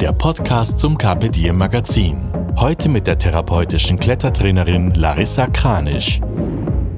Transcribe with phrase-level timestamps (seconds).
[0.00, 2.30] der Podcast zum Carpe Diem Magazin.
[2.56, 6.20] Heute mit der therapeutischen Klettertrainerin Larissa Kranisch.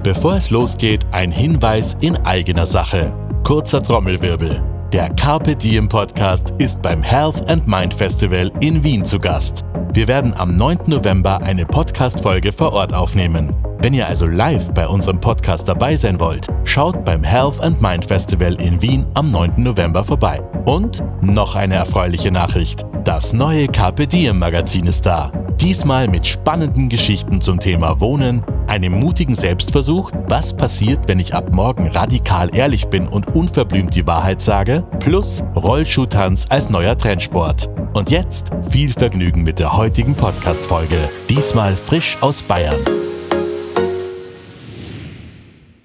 [0.03, 3.13] Bevor es losgeht, ein Hinweis in eigener Sache.
[3.43, 4.61] Kurzer Trommelwirbel.
[4.91, 9.63] Der Carpe Diem Podcast ist beim Health and Mind Festival in Wien zu Gast.
[9.91, 10.81] Wir werden am 9.
[10.85, 13.55] November eine Podcast-Folge vor Ort aufnehmen.
[13.79, 18.05] Wenn ihr also live bei unserem Podcast dabei sein wollt, schaut beim Health and Mind
[18.05, 19.53] Festival in Wien am 9.
[19.57, 20.43] November vorbei.
[20.65, 22.85] Und noch eine erfreuliche Nachricht.
[23.03, 25.31] Das neue Carpe Diem Magazin ist da.
[25.59, 31.51] Diesmal mit spannenden Geschichten zum Thema Wohnen, einem mutigen Selbstversuch, was passiert, wenn ich ab
[31.51, 37.69] morgen radikal ehrlich bin und unverblümt die Wahrheit sage, plus Rollschuhtanz als neuer Trendsport.
[37.93, 42.75] Und jetzt viel Vergnügen mit der heutigen Podcast-Folge, diesmal frisch aus Bayern.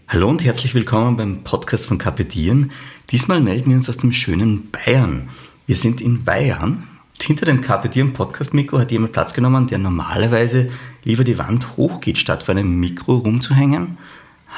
[0.08, 2.72] Hallo und herzlich willkommen beim Podcast von Kapitieren.
[3.10, 5.28] Diesmal melden wir uns aus dem schönen Bayern.
[5.68, 6.88] Wir sind in Weihern.
[7.22, 10.72] Hinter dem Kapitieren Podcast-Mikro hat jemand Platz genommen, der normalerweise
[11.04, 13.96] lieber die Wand hochgeht, statt vor einem Mikro rumzuhängen.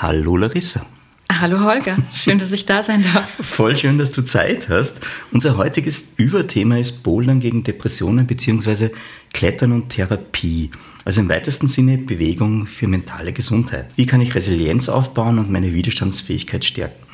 [0.00, 0.86] Hallo Larissa.
[1.30, 3.28] Hallo Holger, schön, dass ich da sein darf.
[3.40, 5.00] Voll schön, dass du Zeit hast.
[5.32, 8.90] Unser heutiges Überthema ist Bouldern gegen Depressionen bzw.
[9.34, 10.70] Klettern und Therapie.
[11.04, 13.88] Also im weitesten Sinne Bewegung für mentale Gesundheit.
[13.96, 17.04] Wie kann ich Resilienz aufbauen und meine Widerstandsfähigkeit stärken?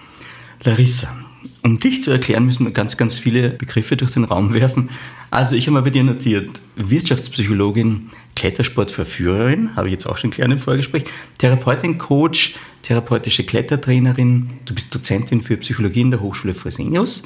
[0.62, 1.08] Larissa,
[1.62, 4.90] um dich zu erklären, müssen wir ganz, ganz viele Begriffe durch den Raum werfen.
[5.30, 8.08] Also ich habe mal bei dir notiert, Wirtschaftspsychologin,
[8.42, 11.04] Klettersportverführerin, habe ich jetzt auch schon geklärt im Vorgespräch,
[11.38, 17.22] Therapeutin, Coach, therapeutische Klettertrainerin, du bist Dozentin für Psychologie in der Hochschule Fresenius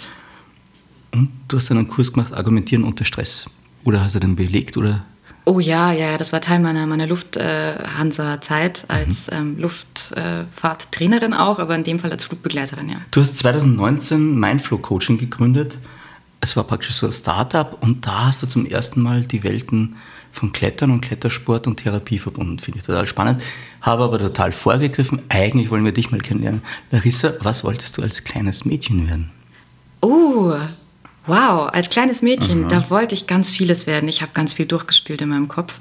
[1.12, 3.48] und du hast einen Kurs gemacht, Argumentieren unter Stress.
[3.84, 5.06] Oder hast du den belegt oder
[5.46, 9.36] Oh ja, ja, das war Teil meiner, meiner Lufthansa-Zeit als mhm.
[9.36, 12.96] ähm, Luftfahrttrainerin auch, aber in dem Fall als Flugbegleiterin, ja.
[13.10, 15.78] Du hast 2019 Mindflow Coaching gegründet.
[16.42, 19.96] Es war praktisch so ein Startup und da hast du zum ersten Mal die Welten
[20.36, 22.58] von Klettern und Klettersport und Therapie verbunden.
[22.58, 23.42] Finde ich total spannend.
[23.80, 25.22] Habe aber total vorgegriffen.
[25.28, 26.62] Eigentlich wollen wir dich mal kennenlernen.
[26.90, 29.30] Larissa, was wolltest du als kleines Mädchen werden?
[30.02, 30.54] Oh,
[31.28, 32.68] Wow, als kleines Mädchen, mhm.
[32.68, 34.08] da wollte ich ganz vieles werden.
[34.08, 35.80] Ich habe ganz viel durchgespielt in meinem Kopf.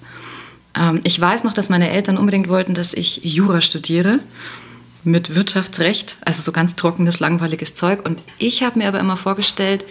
[0.76, 4.22] Ähm, ich weiß noch, dass meine Eltern unbedingt wollten, dass ich Jura studiere
[5.04, 8.04] mit Wirtschaftsrecht, also so ganz trockenes, langweiliges Zeug.
[8.04, 9.86] Und ich habe mir aber immer vorgestellt,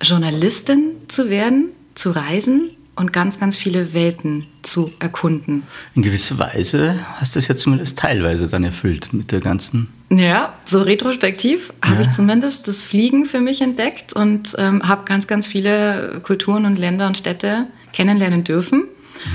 [0.00, 5.62] Journalistin zu werden, zu reisen und ganz, ganz viele Welten zu erkunden.
[5.94, 9.88] In gewisser Weise hast du es ja zumindest teilweise dann erfüllt mit der ganzen.
[10.10, 11.90] Ja, so retrospektiv ja.
[11.90, 16.64] habe ich zumindest das Fliegen für mich entdeckt und ähm, habe ganz, ganz viele Kulturen
[16.64, 18.84] und Länder und Städte kennenlernen dürfen.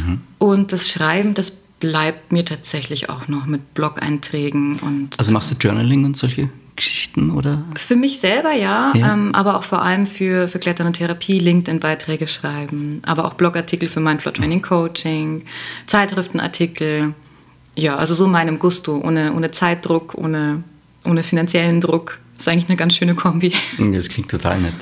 [0.06, 0.22] Mhm.
[0.38, 5.20] Und das Schreiben, das bleibt mir tatsächlich auch noch mit Blog-Einträgen und.
[5.20, 6.50] Also machst du Journaling und solche
[6.82, 7.64] Geschichten oder?
[7.78, 9.14] Für mich selber ja, ja.
[9.14, 13.88] Ähm, aber auch vor allem für, für Klettern und Therapie, LinkedIn-Beiträge schreiben, aber auch Blogartikel
[13.88, 15.44] für Mindflow Training Coaching,
[15.86, 17.14] Zeitschriftenartikel.
[17.76, 20.64] Ja, also so meinem Gusto, ohne, ohne Zeitdruck, ohne,
[21.06, 22.20] ohne finanziellen Druck.
[22.34, 23.54] Das ist eigentlich eine ganz schöne Kombi.
[23.78, 24.74] Das klingt total nett.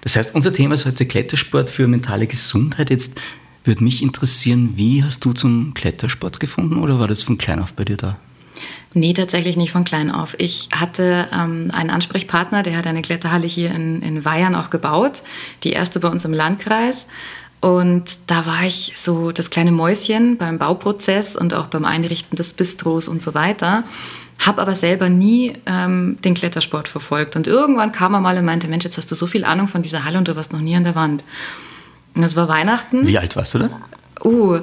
[0.00, 2.90] Das heißt, unser Thema ist heute Klettersport für mentale Gesundheit.
[2.90, 3.20] Jetzt
[3.62, 7.72] würde mich interessieren, wie hast du zum Klettersport gefunden oder war das von klein auf
[7.72, 8.18] bei dir da?
[8.94, 10.36] Nee, tatsächlich nicht von klein auf.
[10.38, 15.22] Ich hatte ähm, einen Ansprechpartner, der hat eine Kletterhalle hier in, in Weihern auch gebaut,
[15.64, 17.06] die erste bei uns im Landkreis.
[17.60, 22.52] Und da war ich so das kleine Mäuschen beim Bauprozess und auch beim Einrichten des
[22.52, 23.84] Bistros und so weiter.
[24.38, 27.36] Habe aber selber nie ähm, den Klettersport verfolgt.
[27.36, 29.82] Und irgendwann kam er mal und meinte, Mensch, jetzt hast du so viel Ahnung von
[29.82, 31.24] dieser Halle und du warst noch nie an der Wand.
[32.14, 33.06] Und das war Weihnachten.
[33.06, 33.70] Wie alt warst du da?
[34.22, 34.60] Uh,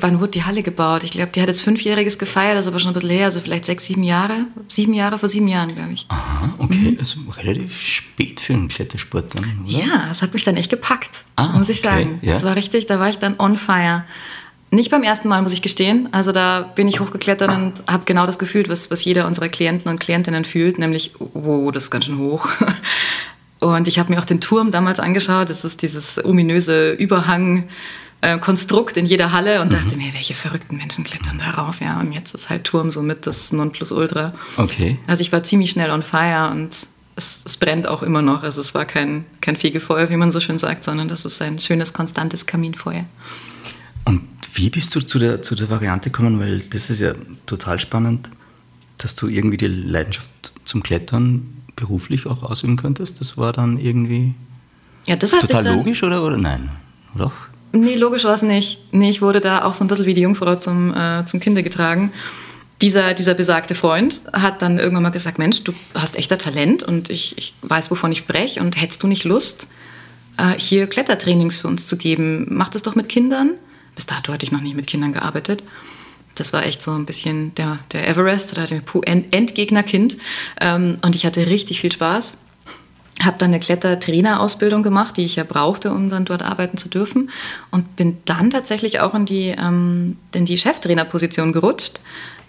[0.00, 1.04] wann wurde die Halle gebaut?
[1.04, 3.40] Ich glaube, die hat jetzt Fünfjähriges gefeiert, das ist aber schon ein bisschen her, also
[3.40, 4.46] vielleicht sechs, sieben Jahre.
[4.68, 6.06] Sieben Jahre, vor sieben Jahren, glaube ich.
[6.08, 6.92] Aha, okay.
[6.92, 6.96] Mhm.
[6.98, 9.64] Also relativ spät für einen Klettersport dann.
[9.64, 9.78] Oder?
[9.78, 11.88] Ja, es hat mich dann echt gepackt, ah, muss ich okay.
[11.88, 12.18] sagen.
[12.22, 12.32] Ja.
[12.32, 14.04] Das war richtig, da war ich dann on fire.
[14.70, 16.08] Nicht beim ersten Mal, muss ich gestehen.
[16.12, 19.90] Also da bin ich hochgeklettert und habe genau das gefühlt, was, was jeder unserer Klienten
[19.90, 22.48] und Klientinnen fühlt, nämlich, oh, das ist ganz schön hoch.
[23.60, 25.48] Und ich habe mir auch den Turm damals angeschaut.
[25.48, 27.68] Das ist dieses ominöse Überhang.
[28.22, 29.74] Äh, Konstrukt in jeder Halle und mhm.
[29.74, 31.98] dachte mir, welche verrückten Menschen klettern darauf, ja.
[31.98, 34.32] Und jetzt ist halt Turm somit das Nonplusultra.
[34.58, 34.96] Okay.
[35.08, 36.72] Also ich war ziemlich schnell on fire und
[37.16, 38.44] es, es, brennt auch immer noch.
[38.44, 41.58] Also es war kein, kein Fegefeuer, wie man so schön sagt, sondern das ist ein
[41.58, 43.06] schönes, konstantes Kaminfeuer.
[44.04, 44.22] Und
[44.54, 46.38] wie bist du zu der, zu der Variante gekommen?
[46.38, 47.14] Weil das ist ja
[47.46, 48.30] total spannend,
[48.98, 50.30] dass du irgendwie die Leidenschaft
[50.64, 53.20] zum Klettern beruflich auch ausüben könntest.
[53.20, 54.34] Das war dann irgendwie
[55.06, 56.70] ja, das total logisch oder, oder nein?
[57.16, 57.32] Oder?
[57.72, 58.78] Nee, logisch war es nicht.
[58.92, 61.62] Nee, ich wurde da auch so ein bisschen wie die Jungfrau zum, äh, zum Kinder
[61.62, 62.12] getragen
[62.82, 67.08] dieser, dieser besagte Freund hat dann irgendwann mal gesagt, Mensch, du hast echter Talent und
[67.10, 69.68] ich, ich weiß, wovon ich spreche und hättest du nicht Lust,
[70.36, 72.46] äh, hier Klettertrainings für uns zu geben?
[72.50, 73.54] Mach das doch mit Kindern.
[73.94, 75.62] Bis dato hatte ich noch nie mit Kindern gearbeitet.
[76.34, 80.16] Das war echt so ein bisschen der, der Everest, da hatte ich Endgegnerkind
[80.60, 82.34] ähm, und ich hatte richtig viel Spaß.
[83.20, 87.30] Habe dann eine Klettertrainerausbildung gemacht, die ich ja brauchte, um dann dort arbeiten zu dürfen.
[87.70, 92.00] Und bin dann tatsächlich auch in die, ähm, in die Cheftrainerposition gerutscht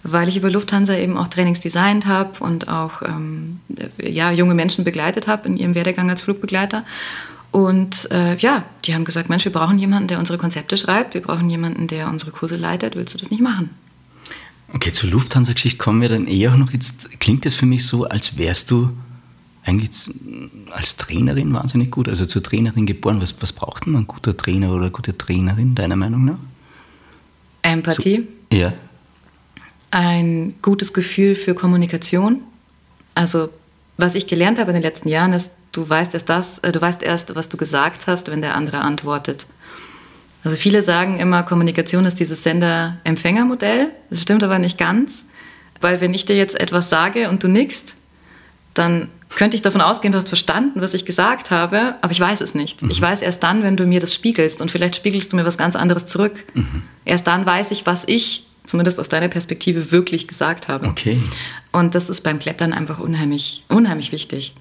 [0.04, 3.60] weil ich über Lufthansa eben auch Trainings designt habe und auch ähm,
[3.98, 6.84] ja, junge Menschen begleitet habe in ihrem Werdegang als Flugbegleiter.
[7.50, 11.22] Und äh, ja, die haben gesagt, Mensch, wir brauchen jemanden, der unsere Konzepte schreibt, wir
[11.22, 13.70] brauchen jemanden, der unsere Kurse leitet, willst du das nicht machen?
[14.72, 16.72] Okay, zur Lufthansa-Geschichte kommen wir dann eher noch.
[16.72, 18.90] Jetzt klingt es für mich so, als wärst du
[19.64, 19.90] eigentlich
[20.72, 23.20] als Trainerin wahnsinnig gut, also zur Trainerin geboren.
[23.20, 26.38] Was, was braucht denn ein guter Trainer oder eine gute Trainerin, deiner Meinung nach?
[27.62, 28.26] Empathie.
[28.52, 28.74] So, ja
[29.94, 32.42] ein gutes Gefühl für Kommunikation.
[33.14, 33.50] Also
[33.96, 36.80] was ich gelernt habe in den letzten Jahren ist, du weißt erst das, äh, du
[36.80, 39.46] weißt erst, was du gesagt hast, wenn der andere antwortet.
[40.42, 43.92] Also viele sagen immer, Kommunikation ist dieses Sender-Empfänger-Modell.
[44.10, 45.26] Das stimmt aber nicht ganz,
[45.80, 47.94] weil wenn ich dir jetzt etwas sage und du nickst,
[48.74, 52.40] dann könnte ich davon ausgehen, du hast verstanden, was ich gesagt habe, aber ich weiß
[52.40, 52.82] es nicht.
[52.82, 52.90] Mhm.
[52.90, 55.58] Ich weiß erst dann, wenn du mir das spiegelst und vielleicht spiegelst du mir was
[55.58, 56.44] ganz anderes zurück.
[56.54, 56.82] Mhm.
[57.04, 60.86] Erst dann weiß ich, was ich zumindest aus deiner Perspektive, wirklich gesagt habe.
[60.86, 61.20] Okay.
[61.72, 64.54] Und das ist beim Klettern einfach unheimlich, unheimlich wichtig.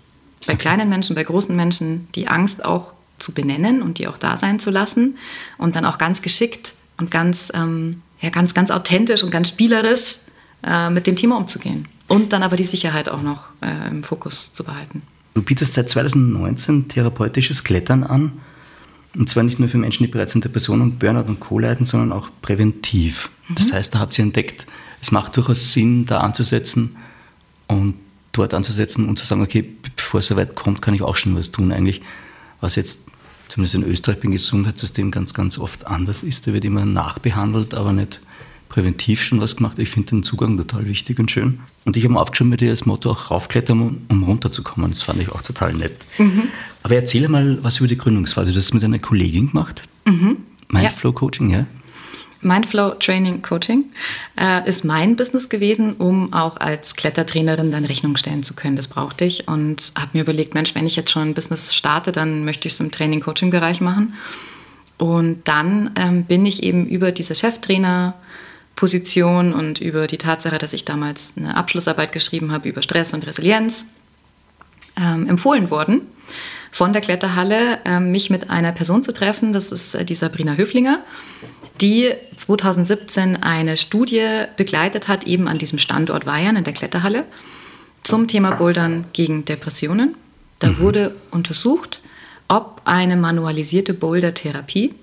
[0.46, 4.36] Bei kleinen Menschen, bei großen Menschen, die Angst auch zu benennen und die auch da
[4.36, 5.18] sein zu lassen
[5.58, 10.18] und dann auch ganz geschickt und ganz, ähm, ja, ganz, ganz authentisch und ganz spielerisch
[10.64, 11.88] äh, mit dem Thema umzugehen.
[12.13, 15.01] Und dann aber die Sicherheit auch noch äh, im Fokus zu behalten.
[15.33, 18.33] Du bietest seit 2019 therapeutisches Klettern an.
[19.15, 21.60] Und zwar nicht nur für Menschen, die bereits in Depressionen und Burnout und Co.
[21.60, 23.30] leiden, sondern auch präventiv.
[23.48, 23.56] Mhm.
[23.56, 24.65] Das heißt, da habt ihr entdeckt,
[25.01, 26.95] es macht durchaus Sinn, da anzusetzen
[27.68, 27.95] und
[28.31, 29.63] dort anzusetzen und zu sagen, okay,
[29.95, 32.01] bevor es so weit kommt, kann ich auch schon was tun eigentlich.
[32.62, 33.01] Was jetzt
[33.48, 36.48] zumindest in Österreich beim Gesundheitssystem ganz, ganz oft anders ist.
[36.48, 38.19] Da wird immer nachbehandelt, aber nicht
[38.74, 39.78] präventiv schon was gemacht.
[39.78, 41.60] Ich finde den Zugang total wichtig und schön.
[41.86, 44.90] Und ich habe mir aufgeschrieben, mit dir das Motto auch raufklettern, um, um runterzukommen.
[44.90, 45.94] Das fand ich auch total nett.
[46.18, 46.48] Mhm.
[46.81, 48.52] Aber erzähle mal was über die Gründungsphase.
[48.52, 49.84] Du hast es mit einer Kollegin gemacht.
[50.06, 50.38] Mhm.
[50.70, 51.16] Mindflow ja.
[51.16, 51.68] Coaching, ja?
[52.42, 53.86] Mindflow Training Coaching
[54.42, 58.76] äh, ist mein Business gewesen, um auch als Klettertrainerin dann Rechnung stellen zu können.
[58.76, 62.12] Das brauchte ich und habe mir überlegt, Mensch, wenn ich jetzt schon ein Business starte,
[62.12, 64.16] dann möchte ich es im Training-Coaching-Bereich machen.
[64.98, 68.16] Und dann ähm, bin ich eben über diese Cheftrainer
[68.75, 73.25] Position und über die Tatsache, dass ich damals eine Abschlussarbeit geschrieben habe über Stress und
[73.25, 73.86] Resilienz,
[74.98, 76.02] ähm, empfohlen worden
[76.72, 79.54] von der Kletterhalle, ähm, mich mit einer Person zu treffen.
[79.54, 81.04] Das ist äh, die Sabrina Höflinger,
[81.81, 87.26] die 2017 eine Studie begleitet hat, eben an diesem Standort Weihern in der Kletterhalle,
[88.02, 90.16] zum Thema Bouldern gegen Depressionen.
[90.60, 90.80] Da mhm.
[90.80, 92.02] wurde untersucht,
[92.48, 94.94] ob eine manualisierte Boulder-Therapie,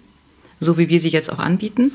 [0.59, 1.93] so wie wir sie jetzt auch anbieten,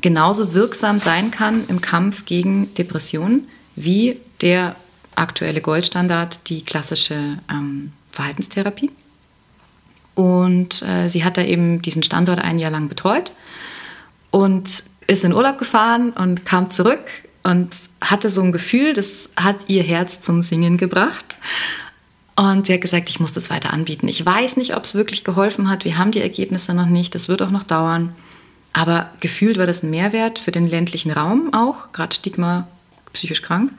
[0.00, 4.76] genauso wirksam sein kann im Kampf gegen Depressionen wie der
[5.14, 8.90] aktuelle Goldstandard, die klassische ähm, Verhaltenstherapie.
[10.14, 13.32] Und äh, sie hat da eben diesen Standort ein Jahr lang betreut
[14.30, 17.04] und ist in Urlaub gefahren und kam zurück
[17.42, 21.38] und hatte so ein Gefühl, das hat ihr Herz zum Singen gebracht.
[22.34, 24.08] Und sie hat gesagt, ich muss das weiter anbieten.
[24.08, 25.84] Ich weiß nicht, ob es wirklich geholfen hat.
[25.84, 27.14] Wir haben die Ergebnisse noch nicht.
[27.14, 28.14] Das wird auch noch dauern.
[28.76, 32.68] Aber gefühlt war das ein Mehrwert für den ländlichen Raum auch, gerade Stigma
[33.14, 33.72] psychisch krank,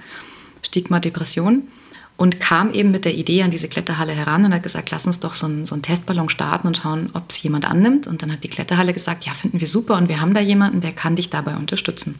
[0.66, 1.68] Stigma Depression.
[2.16, 5.20] Und kam eben mit der Idee an diese Kletterhalle heran und hat gesagt, lass uns
[5.20, 8.08] doch so einen, so einen Testballon starten und schauen, ob es jemand annimmt.
[8.08, 10.82] Und dann hat die Kletterhalle gesagt, ja, finden wir super und wir haben da jemanden,
[10.82, 12.16] der kann dich dabei unterstützen.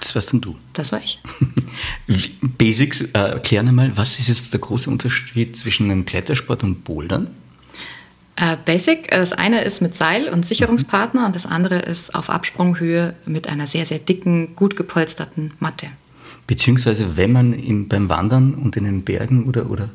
[0.00, 0.56] Das warst denn du?
[0.72, 1.20] Das war ich.
[2.58, 7.28] Basics, äh, erklären einmal, was ist jetzt der große Unterschied zwischen einem Klettersport und Bouldern?
[8.36, 13.14] Äh, Basic, das eine ist mit Seil und Sicherungspartner und das andere ist auf Absprunghöhe
[13.26, 15.86] mit einer sehr, sehr dicken, gut gepolsterten Matte.
[16.46, 19.90] Beziehungsweise wenn man im, beim Wandern und in den Bergen oder, oder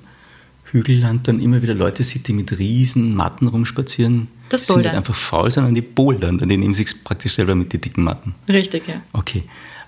[0.65, 5.15] Hügelland dann immer wieder Leute sieht, die mit riesen Matten rumspazieren, das sind nicht einfach
[5.15, 8.35] faul, sondern die bouldern, dann nehmen sie es praktisch selber mit den dicken Matten.
[8.47, 9.01] Richtig, ja.
[9.13, 9.43] Okay.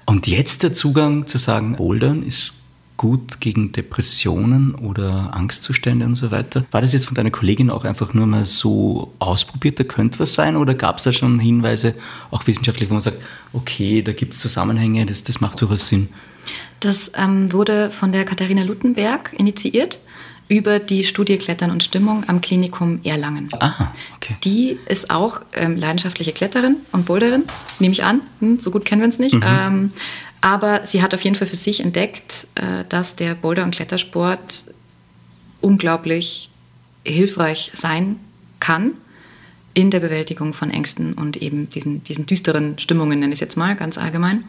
[0.05, 2.63] Und jetzt der Zugang zu sagen, bouldern ist
[2.97, 6.65] gut gegen Depressionen oder Angstzustände und so weiter.
[6.71, 10.33] War das jetzt von deiner Kollegin auch einfach nur mal so ausprobiert, da könnte was
[10.33, 11.93] sein oder gab es da schon Hinweise,
[12.31, 13.21] auch wissenschaftlich, wo man sagt,
[13.53, 16.09] okay, da gibt es Zusammenhänge, das, das macht durchaus Sinn?
[16.79, 19.99] Das ähm, wurde von der Katharina Luttenberg initiiert
[20.49, 23.49] über die Studie Klettern und Stimmung am Klinikum Erlangen.
[23.59, 24.37] Ah, okay.
[24.43, 27.43] Die ist auch ähm, leidenschaftliche Kletterin und Boulderin,
[27.79, 28.21] nehme ich an.
[28.39, 29.35] Hm, so gut kennen wir uns nicht.
[29.35, 29.43] Mhm.
[29.45, 29.91] Ähm,
[30.41, 34.65] aber sie hat auf jeden Fall für sich entdeckt, äh, dass der Boulder- und Klettersport
[35.61, 36.49] unglaublich
[37.05, 38.19] hilfreich sein
[38.59, 38.93] kann
[39.73, 43.57] in der Bewältigung von Ängsten und eben diesen, diesen düsteren Stimmungen, nenne ich es jetzt
[43.57, 44.43] mal ganz allgemein.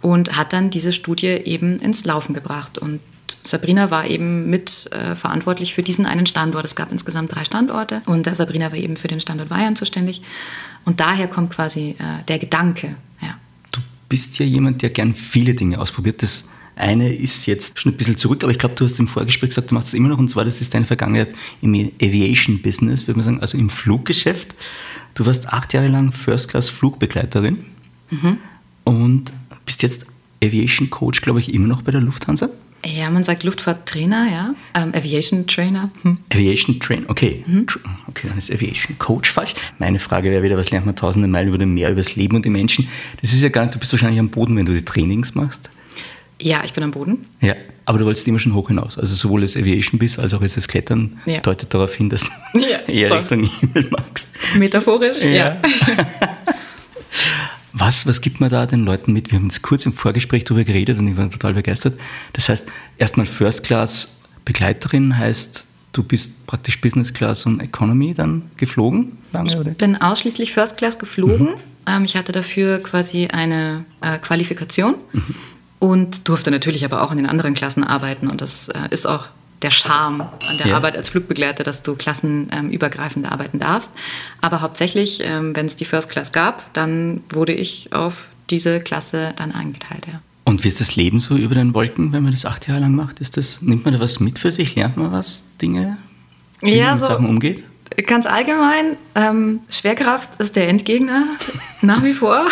[0.00, 2.78] Und hat dann diese Studie eben ins Laufen gebracht.
[2.78, 3.00] Und
[3.42, 6.64] Sabrina war eben mit äh, verantwortlich für diesen einen Standort.
[6.64, 10.22] Es gab insgesamt drei Standorte und Sabrina war eben für den Standort Bayern zuständig.
[10.84, 12.96] Und daher kommt quasi äh, der Gedanke.
[13.22, 13.36] Ja.
[14.04, 16.22] Du bist ja jemand, der gern viele Dinge ausprobiert.
[16.22, 19.50] Das eine ist jetzt schon ein bisschen zurück, aber ich glaube, du hast im Vorgespräch
[19.50, 23.18] gesagt, du machst es immer noch, und zwar, das ist deine Vergangenheit im Aviation-Business, würde
[23.18, 24.54] man sagen, also im Fluggeschäft.
[25.14, 27.58] Du warst acht Jahre lang First-Class-Flugbegleiterin
[28.10, 28.38] mhm.
[28.84, 29.32] und
[29.64, 30.06] bist jetzt
[30.42, 32.50] Aviation-Coach, glaube ich, immer noch bei der Lufthansa.
[32.84, 34.54] Ja, man sagt Luftfahrttrainer, ja.
[34.74, 35.90] Ähm, Aviation Trainer.
[36.02, 36.18] Hm.
[36.32, 37.42] Aviation Trainer, okay.
[37.46, 37.66] Mhm.
[38.08, 39.54] Okay, dann ist Aviation Coach falsch.
[39.78, 42.36] Meine Frage wäre wieder, was lernt man tausende Meilen über den Meer, über das Leben
[42.36, 42.88] und die Menschen?
[43.22, 45.70] Das ist ja gar nicht, du bist wahrscheinlich am Boden, wenn du die Trainings machst.
[46.40, 47.26] Ja, ich bin am Boden.
[47.40, 47.54] Ja,
[47.86, 48.98] aber du wolltest immer schon hoch hinaus.
[48.98, 51.40] Also sowohl das Aviation bist, als auch jetzt das Klettern ja.
[51.40, 53.14] deutet darauf hin, dass du ja, eher so.
[53.14, 54.34] Richtung Himmel magst.
[54.56, 55.30] Metaphorisch, ja.
[55.30, 55.56] ja.
[57.76, 59.32] Was, was gibt man da den Leuten mit?
[59.32, 61.98] Wir haben jetzt kurz im Vorgespräch darüber geredet und ich war total begeistert.
[62.32, 68.42] Das heißt, erstmal First Class Begleiterin heißt, du bist praktisch Business Class und Economy dann
[68.56, 69.18] geflogen?
[69.32, 69.72] Lange, ich oder?
[69.72, 71.46] bin ausschließlich First Class geflogen.
[71.46, 71.54] Mhm.
[71.86, 75.34] Ähm, ich hatte dafür quasi eine äh, Qualifikation mhm.
[75.80, 78.28] und durfte natürlich aber auch in den anderen Klassen arbeiten.
[78.28, 79.26] Und das äh, ist auch
[79.62, 80.76] der Charme an der ja.
[80.76, 83.92] Arbeit als Flugbegleiter, dass du klassenübergreifend arbeiten darfst.
[84.40, 89.32] Aber hauptsächlich, ähm, wenn es die First Class gab, dann wurde ich auf diese Klasse
[89.36, 90.06] dann eingeteilt.
[90.06, 90.20] Ja.
[90.44, 92.94] Und wie ist das Leben so über den Wolken, wenn man das acht Jahre lang
[92.94, 93.20] macht?
[93.20, 94.74] Ist das, nimmt man da was mit für sich?
[94.74, 95.96] Lernt man was, Dinge,
[96.60, 97.64] wie ja, man mit so Sachen umgeht?
[98.06, 101.26] Ganz allgemein, ähm, Schwerkraft ist der Endgegner
[101.80, 102.46] nach wie vor.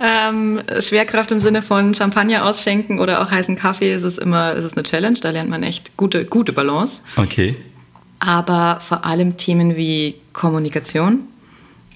[0.00, 4.64] Ähm, Schwerkraft im Sinne von Champagner ausschenken oder auch heißen Kaffee ist es immer ist
[4.64, 5.18] es eine Challenge.
[5.20, 7.02] Da lernt man echt gute, gute Balance.
[7.16, 7.56] Okay.
[8.20, 11.24] Aber vor allem Themen wie Kommunikation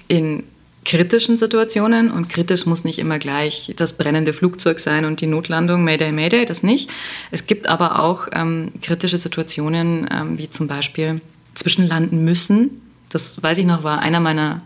[0.08, 0.44] in
[0.84, 5.84] kritischen Situationen und kritisch muss nicht immer gleich das brennende Flugzeug sein und die Notlandung,
[5.84, 6.90] Mayday, Mayday, das nicht.
[7.30, 11.20] Es gibt aber auch ähm, kritische Situationen, ähm, wie zum Beispiel
[11.54, 12.82] zwischenlanden müssen.
[13.10, 14.62] Das weiß ich noch, war einer meiner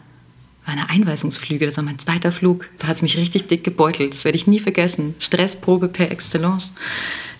[0.66, 2.68] meine Einweisungsflüge, das war mein zweiter Flug.
[2.78, 4.12] Da hat es mich richtig dick gebeutelt.
[4.12, 5.14] Das werde ich nie vergessen.
[5.18, 6.72] Stressprobe per Excellence.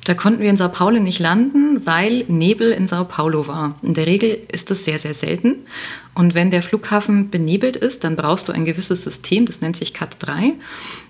[0.06, 3.74] Da konnten wir in Sao Paulo nicht landen, weil Nebel in Sao Paulo war.
[3.82, 5.66] In der Regel ist das sehr, sehr selten.
[6.14, 9.94] Und wenn der Flughafen benebelt ist, dann brauchst du ein gewisses System, das nennt sich
[9.94, 10.52] CAT3,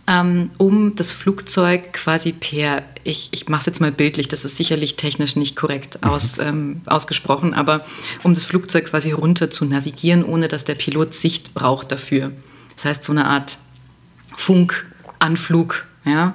[0.06, 4.56] ähm, um das Flugzeug quasi per, ich, ich mache es jetzt mal bildlich, das ist
[4.56, 6.08] sicherlich technisch nicht korrekt mhm.
[6.08, 7.84] aus, ähm, ausgesprochen, aber
[8.22, 12.32] um das Flugzeug quasi runter zu navigieren, ohne dass der Pilot Sicht braucht dafür.
[12.76, 13.58] Das heißt, so eine Art
[14.34, 16.34] Funkanflug, ja,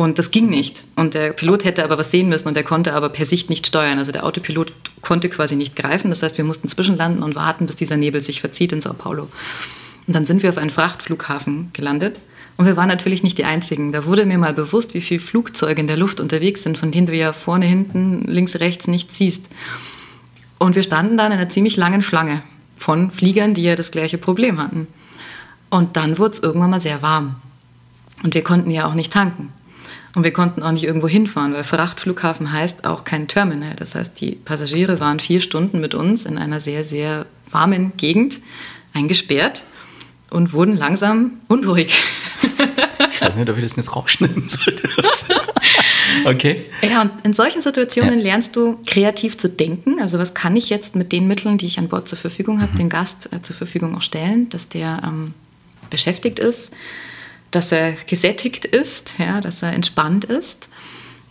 [0.00, 0.84] und das ging nicht.
[0.96, 3.66] Und der Pilot hätte aber was sehen müssen und er konnte aber per Sicht nicht
[3.66, 3.98] steuern.
[3.98, 6.08] Also der Autopilot konnte quasi nicht greifen.
[6.08, 9.28] Das heißt, wir mussten zwischenlanden und warten, bis dieser Nebel sich verzieht in Sao Paulo.
[10.06, 12.18] Und dann sind wir auf einen Frachtflughafen gelandet.
[12.56, 13.92] Und wir waren natürlich nicht die Einzigen.
[13.92, 17.06] Da wurde mir mal bewusst, wie viele Flugzeuge in der Luft unterwegs sind, von denen
[17.06, 19.44] du ja vorne, hinten, links, rechts nicht siehst.
[20.58, 22.42] Und wir standen dann in einer ziemlich langen Schlange
[22.78, 24.86] von Fliegern, die ja das gleiche Problem hatten.
[25.68, 27.36] Und dann wurde es irgendwann mal sehr warm.
[28.22, 29.52] Und wir konnten ja auch nicht tanken.
[30.16, 33.76] Und wir konnten auch nicht irgendwo hinfahren, weil Frachtflughafen heißt auch kein Terminal.
[33.76, 38.40] Das heißt, die Passagiere waren vier Stunden mit uns in einer sehr, sehr warmen Gegend
[38.92, 39.62] eingesperrt
[40.30, 42.02] und wurden langsam unruhig.
[43.12, 44.88] Ich weiß nicht, ob ich das nicht rausschneiden sollte.
[46.24, 46.66] okay.
[46.82, 48.24] Ja, und in solchen Situationen ja.
[48.24, 50.00] lernst du kreativ zu denken.
[50.00, 52.72] Also was kann ich jetzt mit den Mitteln, die ich an Bord zur Verfügung habe,
[52.72, 52.76] mhm.
[52.76, 55.34] den Gast äh, zur Verfügung auch stellen, dass der ähm,
[55.90, 56.72] beschäftigt ist
[57.50, 60.68] dass er gesättigt ist, ja, dass er entspannt ist.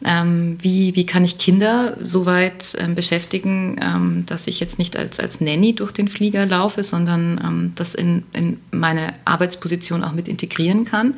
[0.04, 4.96] Ähm, wie, wie kann ich Kinder so weit ähm, beschäftigen, ähm, dass ich jetzt nicht
[4.96, 10.14] als, als Nanny durch den Flieger laufe, sondern ähm, das in, in meine Arbeitsposition auch
[10.14, 11.16] mit integrieren kann?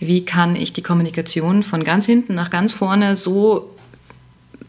[0.00, 3.74] Wie kann ich die Kommunikation von ganz hinten nach ganz vorne so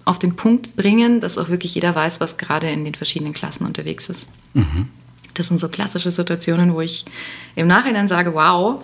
[0.06, 3.66] auf den Punkt bringen, dass auch wirklich jeder weiß, was gerade in den verschiedenen Klassen
[3.66, 4.30] unterwegs ist?
[4.54, 4.90] Mhm.
[5.34, 7.06] Das sind so klassische Situationen, wo ich
[7.56, 8.82] im Nachhinein sage, wow,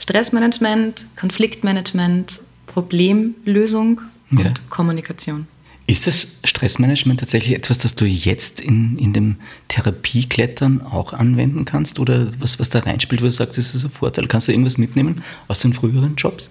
[0.00, 4.52] Stressmanagement, Konfliktmanagement, Problemlösung und Ja.
[4.68, 5.46] Kommunikation.
[5.86, 9.36] Ist das Stressmanagement tatsächlich etwas, das du jetzt in, in dem
[9.68, 11.98] Therapieklettern auch anwenden kannst?
[11.98, 14.28] Oder was, was da reinspielt, wo du sagst, das ist ein Vorteil?
[14.28, 16.50] Kannst du irgendwas mitnehmen aus den früheren Jobs?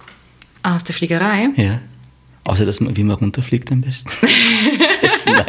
[0.63, 1.49] Aus der Fliegerei?
[1.55, 1.79] Ja.
[2.43, 4.09] Außer, dass man, wie man runterfliegt am besten.
[5.01, 5.45] Jetzt nein.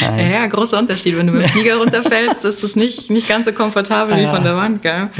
[0.00, 1.16] Ja, ja, großer Unterschied.
[1.16, 4.34] Wenn du mit dem Flieger runterfällst, ist es nicht, nicht ganz so komfortabel wie Ah.
[4.34, 5.10] von der Wand, gell?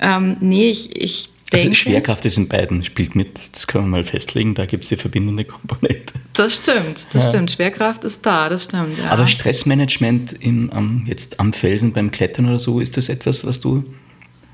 [0.00, 1.76] Ähm, nee, ich, ich Also denke...
[1.78, 4.96] Schwerkraft ist in beiden, spielt mit, das können wir mal festlegen, da gibt es die
[4.96, 6.14] verbindende Komponente.
[6.32, 7.30] Das stimmt, das Ja.
[7.30, 7.50] stimmt.
[7.52, 8.98] Schwerkraft ist da, das stimmt.
[8.98, 9.10] Ja.
[9.10, 13.60] Aber Stressmanagement im, am, jetzt am Felsen beim Klettern oder so, ist das etwas, was
[13.60, 13.84] du,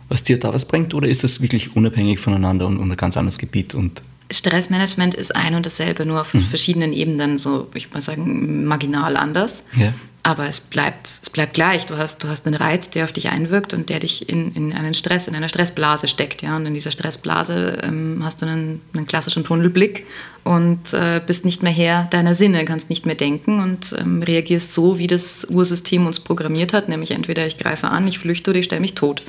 [0.09, 0.92] was dir da was bringt?
[0.94, 3.75] Oder ist das wirklich unabhängig voneinander und, und ein ganz anderes Gebiet?
[3.75, 6.20] Und Stressmanagement ist ein und dasselbe, nur Mhm.
[6.20, 9.64] auf verschiedenen Ebenen, so ich würde mal sagen, marginal anders.
[9.76, 9.92] Ja.
[10.23, 11.87] Aber es bleibt, es bleibt gleich.
[11.87, 14.73] Du hast, du hast einen Reiz, der auf dich einwirkt und der dich in, in
[14.75, 16.43] einen Stress, in einer Stressblase steckt.
[16.43, 16.57] Ja?
[16.57, 20.07] Und in dieser Stressblase ähm, hast du einen, einen klassischen Tunnelblick
[20.45, 24.75] und äh, bist nicht mehr Herr deiner Sinne, kannst nicht mehr denken und ähm, reagierst
[24.75, 28.59] so, wie das Ursystem uns programmiert hat, nämlich entweder ich greife an, ich flüchte oder
[28.59, 29.23] ich stelle mich tot.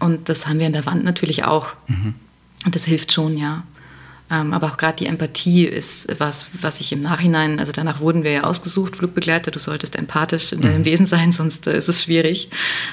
[0.00, 1.72] Und das haben wir in der Wand natürlich auch.
[2.64, 3.64] Und das hilft schon, ja.
[4.30, 8.24] Ähm, aber auch gerade die Empathie ist was, was ich im Nachhinein, also danach wurden
[8.24, 12.02] wir ja ausgesucht, Flugbegleiter, du solltest empathisch in deinem Wesen sein, sonst äh, ist es
[12.02, 12.48] schwierig,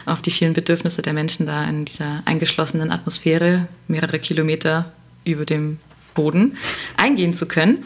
[0.05, 4.91] auf die vielen Bedürfnisse der Menschen da in dieser eingeschlossenen Atmosphäre, mehrere Kilometer
[5.23, 5.79] über dem
[6.15, 6.57] Boden,
[6.97, 7.85] eingehen zu können.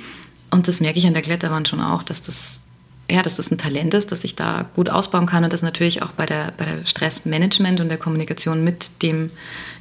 [0.50, 2.62] Und das merke ich an der Kletterwand schon auch, dass das,
[3.10, 6.02] ja, dass das ein Talent ist, dass ich da gut ausbauen kann und das natürlich
[6.02, 9.30] auch bei der, bei der Stressmanagement und der Kommunikation mit dem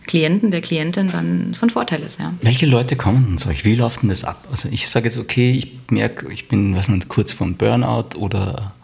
[0.06, 2.34] Klienten, der Klientin dann von Vorteil ist, ja.
[2.42, 3.64] welche Leute kommen zu euch?
[3.64, 4.46] Wie läuft denn das ab?
[4.50, 8.74] Also ich sage jetzt, okay, ich merke, ich bin was nicht, kurz vorm Burnout oder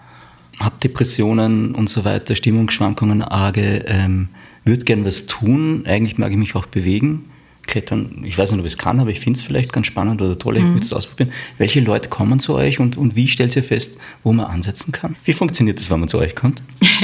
[0.58, 4.28] habe Depressionen und so weiter, Stimmungsschwankungen arge, ähm,
[4.64, 7.30] würde gern was tun, eigentlich mag ich mich auch bewegen.
[7.70, 10.20] Klettern, ich weiß nicht, ob ich es kann, aber ich finde es vielleicht ganz spannend
[10.20, 11.32] oder toll, ich würde es ausprobieren.
[11.56, 15.14] Welche Leute kommen zu euch und, und wie stellt ihr fest, wo man ansetzen kann?
[15.24, 16.62] Wie funktioniert das, wenn man zu euch kommt?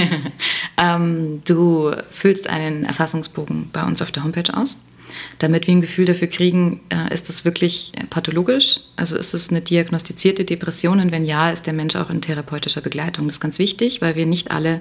[0.78, 4.76] Ähm, du füllst einen Erfassungsbogen bei uns auf der Homepage aus.
[5.38, 8.80] Damit wir ein Gefühl dafür kriegen, äh, ist das wirklich äh, pathologisch?
[8.96, 11.00] Also ist es eine diagnostizierte Depression?
[11.00, 13.26] Und wenn ja, ist der Mensch auch in therapeutischer Begleitung.
[13.26, 14.80] Das ist ganz wichtig, weil wir nicht alle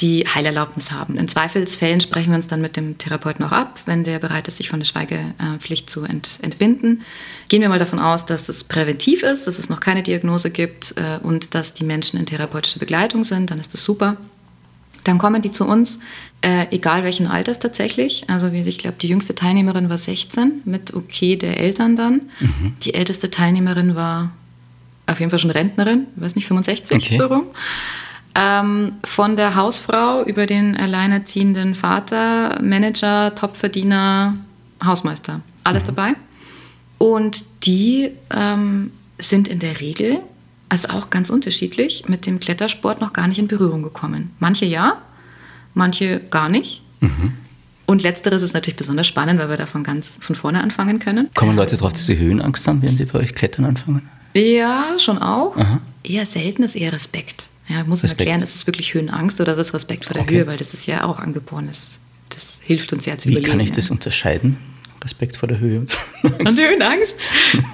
[0.00, 1.16] die Heilerlaubnis haben.
[1.16, 4.58] In Zweifelsfällen sprechen wir uns dann mit dem Therapeuten auch ab, wenn der bereit ist,
[4.58, 7.02] sich von der Schweigepflicht zu ent entbinden.
[7.48, 10.94] Gehen wir mal davon aus, dass es präventiv ist, dass es noch keine Diagnose gibt
[10.96, 14.16] äh, und dass die Menschen in therapeutischer Begleitung sind, dann ist das super.
[15.06, 16.00] Dann kommen die zu uns,
[16.42, 18.24] äh, egal welchen Alters tatsächlich.
[18.28, 22.22] Also wie ich glaube, die jüngste Teilnehmerin war 16 mit okay der Eltern dann.
[22.82, 24.32] Die älteste Teilnehmerin war
[25.06, 27.16] auf jeden Fall schon Rentnerin, weiß nicht 65 Okay.
[27.16, 27.44] so rum.
[28.34, 34.34] Ähm, von der Hausfrau über den alleinerziehenden Vater, Manager, Topverdiener,
[34.84, 36.14] Hausmeister, alles dabei.
[36.98, 40.20] Und die ähm, sind in der Regel,
[40.68, 44.30] also auch ganz unterschiedlich, mit dem Klettersport noch gar nicht in Berührung gekommen.
[44.38, 45.02] Manche ja,
[45.74, 46.82] manche gar nicht.
[47.86, 51.28] Und letzteres ist natürlich besonders spannend, weil wir davon ganz von vorne anfangen können.
[51.34, 54.08] Kommen Leute drauf, dass sie Höhenangst haben, während sie bei euch klettern anfangen?
[54.34, 55.56] Ja, schon auch.
[55.56, 55.80] Aha.
[56.02, 57.48] Eher selten ist eher Respekt.
[57.68, 60.36] Ja, muss man erklären, ist es wirklich Höhenangst oder ist es Respekt vor der Okay.
[60.36, 61.68] Höhe, weil das ist ja auch angeboren.
[61.68, 61.98] Das,
[62.66, 63.50] hilft uns ja zu Wie überleben.
[63.52, 64.56] kann ich das unterscheiden?
[65.02, 65.86] Respekt vor der Höhe.
[66.22, 67.16] Und Höhenangst?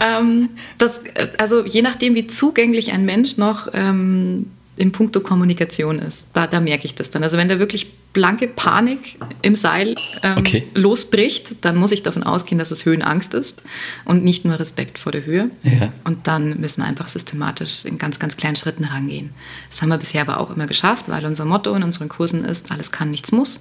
[0.00, 5.98] ähm, das, äh, also je nachdem, wie zugänglich ein Mensch noch ähm, im Punkto Kommunikation
[5.98, 7.22] ist, da, da merke ich das dann.
[7.22, 10.64] Also wenn da wirklich blanke Panik im Seil ähm, Okay.
[10.74, 13.62] losbricht, dann muss ich davon ausgehen, dass es Höhenangst ist
[14.04, 15.50] und nicht nur Respekt vor der Höhe.
[15.62, 15.92] Ja.
[16.04, 19.30] Und dann müssen wir einfach systematisch in ganz, ganz kleinen Schritten rangehen.
[19.70, 22.70] Das haben wir bisher aber auch immer geschafft, weil unser Motto in unseren Kursen ist,
[22.70, 23.60] alles kann, nichts muss.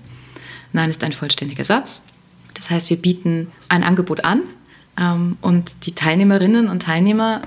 [0.73, 2.01] Nein ist ein vollständiger Satz.
[2.61, 4.43] Das heißt, wir bieten ein Angebot an
[4.95, 7.41] ähm, und die Teilnehmerinnen und Teilnehmer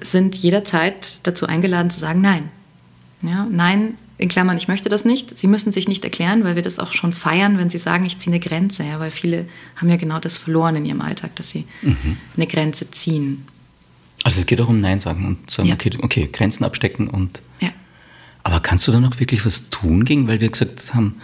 [0.00, 2.48] sind jederzeit dazu eingeladen zu sagen Nein.
[3.22, 5.36] Ja, nein, in Klammern, ich möchte das nicht.
[5.36, 8.18] Sie müssen sich nicht erklären, weil wir das auch schon feiern, wenn sie sagen, ich
[8.20, 8.84] ziehe eine Grenze.
[8.84, 11.64] Ja, weil viele haben ja genau das verloren in ihrem Alltag, dass sie
[12.36, 13.44] eine Grenze ziehen.
[14.22, 15.74] Also es geht auch um Nein sagen und sagen, Ja.
[15.74, 17.42] okay, okay, Grenzen abstecken und.
[17.60, 17.70] Ja.
[18.44, 21.20] Aber kannst du dann auch wirklich was tun gegen, weil wir gesagt haben,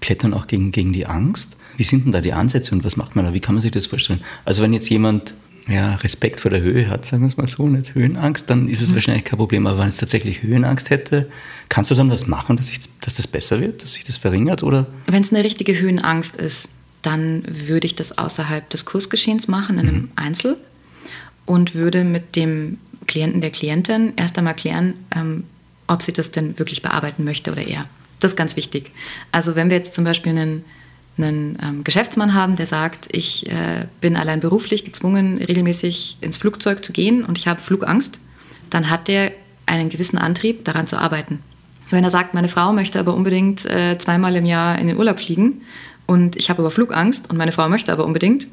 [0.00, 1.56] Klettern auch gegen, gegen die Angst?
[1.76, 3.34] Wie sind denn da die Ansätze und was macht man da?
[3.34, 4.20] Wie kann man sich das vorstellen?
[4.44, 5.34] Also wenn jetzt jemand
[5.68, 8.80] ja, Respekt vor der Höhe hat, sagen wir es mal so, nicht Höhenangst, dann ist
[8.80, 9.66] es wahrscheinlich kein Problem.
[9.66, 11.28] Aber wenn es tatsächlich Höhenangst hätte,
[11.68, 14.62] kannst du dann was machen, dass, ich, dass das besser wird, dass sich das verringert?
[14.62, 14.86] Oder?
[15.06, 16.68] Wenn es eine richtige Höhenangst ist,
[17.02, 20.56] dann würde ich das außerhalb des Kursgeschehens machen, in einem Einzel
[21.46, 25.44] und würde mit dem Klienten, der Klientin erst einmal klären, ähm,
[25.86, 27.86] ob sie das denn wirklich bearbeiten möchte oder eher.
[28.20, 28.90] Das ist ganz wichtig.
[29.30, 30.64] Also wenn wir jetzt zum Beispiel einen
[31.18, 36.84] einen ähm, Geschäftsmann haben, der sagt, ich äh, bin allein beruflich gezwungen, regelmäßig ins Flugzeug
[36.84, 38.20] zu gehen und ich habe Flugangst,
[38.70, 39.32] dann hat der
[39.64, 41.40] einen gewissen Antrieb, daran zu arbeiten.
[41.90, 45.20] Wenn er sagt, meine Frau möchte aber unbedingt äh, zweimal im Jahr in den Urlaub
[45.20, 45.62] fliegen
[46.06, 48.46] und ich habe aber Flugangst und meine Frau möchte aber unbedingt,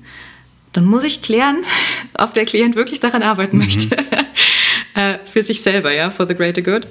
[0.71, 1.63] dann muss ich klären,
[2.17, 3.63] ob der Klient wirklich daran arbeiten mhm.
[3.63, 3.97] möchte.
[4.95, 6.87] äh, für sich selber, ja, for the greater good.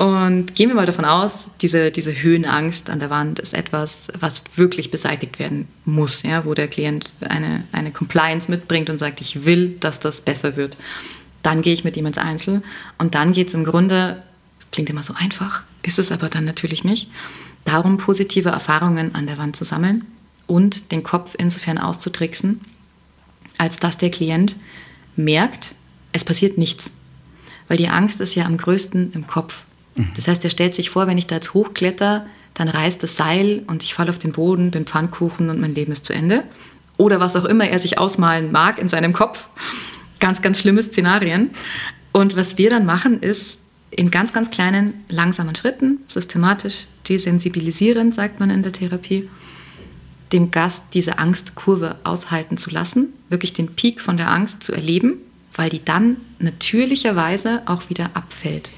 [0.00, 4.42] Und gehen wir mal davon aus, diese, diese Höhenangst an der Wand ist etwas, was
[4.56, 9.44] wirklich beseitigt werden muss, ja, wo der Klient eine, eine Compliance mitbringt und sagt, ich
[9.44, 10.78] will, dass das besser wird.
[11.42, 12.62] Dann gehe ich mit ihm ins Einzel
[12.96, 14.22] und dann geht es im Grunde,
[14.72, 17.10] klingt immer so einfach, ist es aber dann natürlich nicht,
[17.66, 20.06] darum, positive Erfahrungen an der Wand zu sammeln
[20.46, 22.62] und den Kopf insofern auszutricksen,
[23.58, 24.56] als dass der Klient
[25.14, 25.74] merkt,
[26.12, 26.90] es passiert nichts.
[27.68, 29.66] Weil die Angst ist ja am größten im Kopf.
[30.16, 33.62] Das heißt, er stellt sich vor, wenn ich da jetzt hochkletter, dann reißt das Seil
[33.66, 36.44] und ich falle auf den Boden, bin Pfannkuchen und mein Leben ist zu Ende.
[36.96, 39.48] Oder was auch immer er sich ausmalen mag in seinem Kopf.
[40.18, 41.50] Ganz, ganz schlimme Szenarien.
[42.12, 43.58] Und was wir dann machen, ist
[43.90, 49.28] in ganz, ganz kleinen, langsamen Schritten, systematisch desensibilisierend, sagt man in der Therapie,
[50.32, 55.18] dem Gast diese Angstkurve aushalten zu lassen, wirklich den Peak von der Angst zu erleben,
[55.54, 58.70] weil die dann natürlicherweise auch wieder abfällt.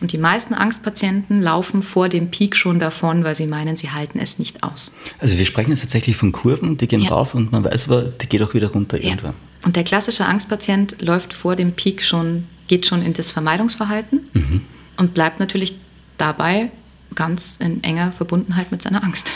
[0.00, 4.18] Und die meisten Angstpatienten laufen vor dem Peak schon davon, weil sie meinen, sie halten
[4.18, 4.92] es nicht aus.
[5.18, 7.10] Also wir sprechen jetzt tatsächlich von Kurven, die gehen ja.
[7.10, 9.10] rauf und man weiß aber, die geht auch wieder runter ja.
[9.10, 9.34] irgendwann.
[9.64, 14.60] Und der klassische Angstpatient läuft vor dem Peak schon, geht schon in das Vermeidungsverhalten mhm.
[14.96, 15.78] und bleibt natürlich
[16.18, 16.70] dabei
[17.14, 19.32] ganz in enger Verbundenheit mit seiner Angst.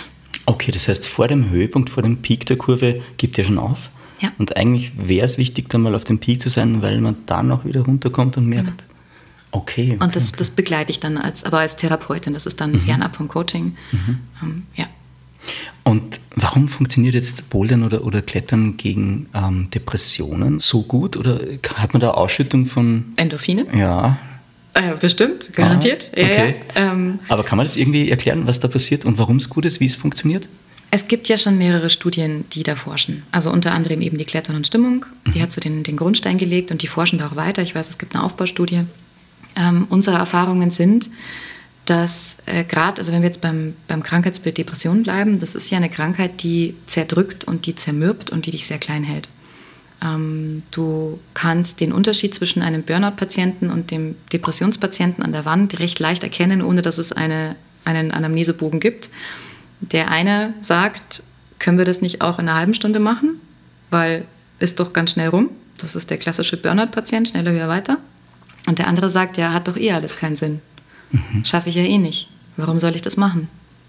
[0.47, 3.91] Okay, das heißt, vor dem Höhepunkt, vor dem Peak der Kurve gibt er schon auf.
[4.21, 4.33] Ja.
[4.39, 7.53] Und eigentlich wäre es wichtig, dann mal auf dem Peak zu sein, weil man dann
[7.53, 8.88] auch wieder runterkommt und merkt, genau.
[9.51, 9.97] Okay.
[10.01, 10.37] Und das, okay.
[10.39, 12.35] das begleite ich dann als, aber als Therapeutin.
[12.35, 12.81] Das ist dann mhm.
[12.81, 13.77] fernab vom Coaching.
[13.93, 14.19] Mhm.
[14.43, 14.87] Ähm, ja.
[15.85, 21.17] Und warum funktioniert jetzt Bouldern oder, oder Klettern gegen ähm, Depressionen so gut?
[21.17, 21.41] Oder
[21.77, 23.67] hat man da Ausschüttung von Endorphine?
[23.75, 24.19] Ja.
[24.75, 26.11] Äh, bestimmt, garantiert.
[26.15, 26.55] Ah, okay.
[26.75, 29.65] Ja, ähm, Aber kann man das irgendwie erklären, was da passiert und warum es gut
[29.65, 30.49] ist, wie es funktioniert?
[30.91, 33.23] Es gibt ja schon mehrere Studien, die da forschen.
[33.31, 35.05] Also unter anderem eben die Klettern und Stimmung.
[35.27, 35.43] Die mhm.
[35.43, 37.63] hat so den, den Grundstein gelegt und die forschen da auch weiter.
[37.63, 38.85] Ich weiß, es gibt eine Aufbaustudie.
[39.57, 41.11] Ähm, unsere Erfahrungen sind,
[41.85, 45.79] dass äh, gerade, also wenn wir jetzt beim, beim Krankheitsbild Depression bleiben, das ist ja
[45.79, 49.29] eine Krankheit, die zerdrückt und die zermürbt und die dich sehr klein hält.
[50.03, 55.99] Ähm, du kannst den Unterschied zwischen einem Burnout-Patienten und dem Depressionspatienten an der Wand recht
[55.99, 59.09] leicht erkennen, ohne dass es eine, einen Anamnesebogen gibt.
[59.81, 61.23] Der eine sagt,
[61.59, 63.41] können wir das nicht auch in einer halben Stunde machen,
[63.91, 64.25] weil
[64.59, 65.51] ist doch ganz schnell rum.
[65.81, 67.99] Das ist der klassische Burnout-Patient, schneller, höher, weiter.
[68.69, 70.61] Und der andere sagt, ja, hat doch eh alles keinen Sinn.
[71.11, 71.43] Mhm.
[71.45, 72.29] Schaffe ich ja eh nicht.
[72.59, 73.49] Warum soll ich das machen?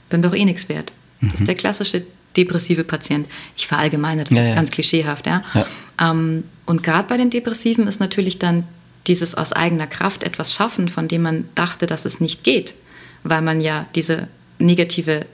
[0.10, 0.94] Bin doch eh nichts wert.
[1.22, 1.46] Das ist mhm.
[1.48, 2.04] der klassische
[2.38, 3.28] depressive Patient.
[3.58, 4.56] Ich verallgemeine das ja, jetzt ja.
[4.56, 5.28] ganz klischeehaft.
[5.28, 5.42] Ja?
[5.54, 5.66] ja.
[6.00, 8.64] Ähm, und gerade bei den Depressiven ist natürlich dann
[9.06, 12.74] dieses aus eigener Kraft etwas schaffen, von dem man dachte, dass es nicht geht,
[13.24, 15.26] weil man ja diese negative,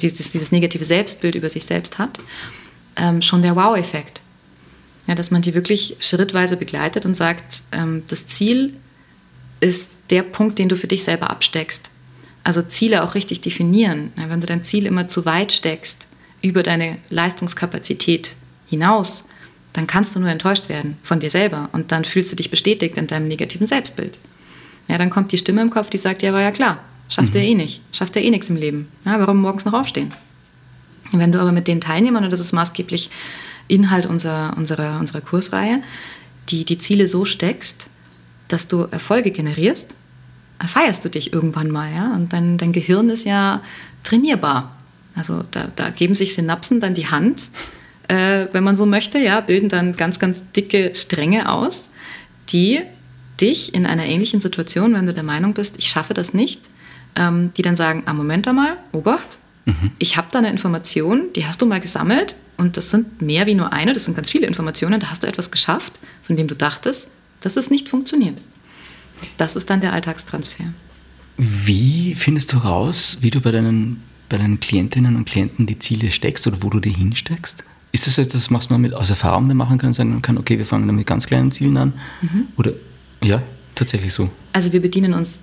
[0.00, 2.20] dieses, dieses negative Selbstbild über sich selbst hat,
[2.94, 4.22] ähm, schon der Wow-Effekt.
[5.06, 8.74] Ja, dass man die wirklich schrittweise begleitet und sagt, ähm, das Ziel
[9.60, 11.90] ist der Punkt, den du für dich selber absteckst.
[12.42, 14.12] Also Ziele auch richtig definieren.
[14.16, 16.06] Ja, wenn du dein Ziel immer zu weit steckst,
[16.42, 19.26] über deine Leistungskapazität hinaus,
[19.72, 22.96] dann kannst du nur enttäuscht werden von dir selber und dann fühlst du dich bestätigt
[22.96, 24.18] in deinem negativen Selbstbild.
[24.88, 27.38] Ja, dann kommt die Stimme im Kopf, die sagt, ja, war ja klar, schaffst mhm.
[27.38, 28.88] du ja eh nicht, schaffst du ja eh nichts im Leben.
[29.04, 30.12] Ja, warum morgens noch aufstehen?
[31.12, 33.10] Wenn du aber mit den Teilnehmern, und das ist maßgeblich
[33.68, 35.82] Inhalt unserer, unserer, unserer Kursreihe,
[36.48, 37.88] die, die Ziele so steckst,
[38.48, 39.94] dass du Erfolge generierst,
[40.64, 42.14] feierst du dich irgendwann mal, ja.
[42.14, 43.62] Und dein, dein Gehirn ist ja
[44.04, 44.76] trainierbar.
[45.14, 47.50] Also da, da geben sich Synapsen dann die Hand,
[48.08, 51.88] äh, wenn man so möchte, ja, bilden dann ganz, ganz dicke Stränge aus,
[52.50, 52.80] die
[53.40, 56.60] dich in einer ähnlichen Situation, wenn du der Meinung bist, ich schaffe das nicht,
[57.16, 59.90] ähm, die dann sagen, ah, Moment einmal, Obacht, mhm.
[59.98, 63.54] ich habe da eine Information, die hast du mal gesammelt, und das sind mehr wie
[63.54, 65.00] nur eine, das sind ganz viele Informationen.
[65.00, 65.92] Da hast du etwas geschafft,
[66.22, 67.08] von dem du dachtest,
[67.40, 68.38] dass es nicht funktioniert.
[69.36, 70.64] Das ist dann der Alltagstransfer.
[71.36, 76.10] Wie findest du raus, wie du bei deinen, bei deinen Klientinnen und Klienten die Ziele
[76.10, 77.62] steckst oder wo du die hinsteckst?
[77.92, 80.86] Ist das etwas, was man mit aus Erfahrung machen kann, sagen kann, okay, wir fangen
[80.86, 81.92] dann mit ganz kleinen Zielen an?
[82.20, 82.48] Mhm.
[82.56, 82.72] Oder
[83.22, 83.42] ja,
[83.74, 84.30] tatsächlich so?
[84.52, 85.42] Also wir bedienen uns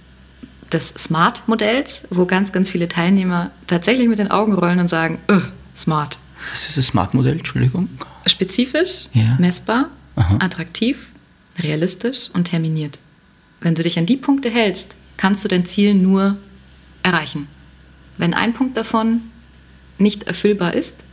[0.72, 5.42] des Smart-Modells, wo ganz, ganz viele Teilnehmer tatsächlich mit den Augen rollen und sagen, öh,
[5.76, 6.20] smart.
[6.52, 7.38] Was ist das Smart-Modell?
[7.38, 7.90] Entschuldigung.
[8.26, 9.36] Spezifisch, ja.
[9.40, 10.38] messbar, Aha.
[10.40, 11.12] attraktiv,
[11.60, 13.00] realistisch und terminiert.
[13.62, 16.38] Wenn du dich an die Punkte hältst, kannst du dein Ziel nur
[17.02, 17.48] erreichen.
[18.18, 19.22] Wenn ein Punkt davon
[19.98, 21.06] nicht erfüllbar ist,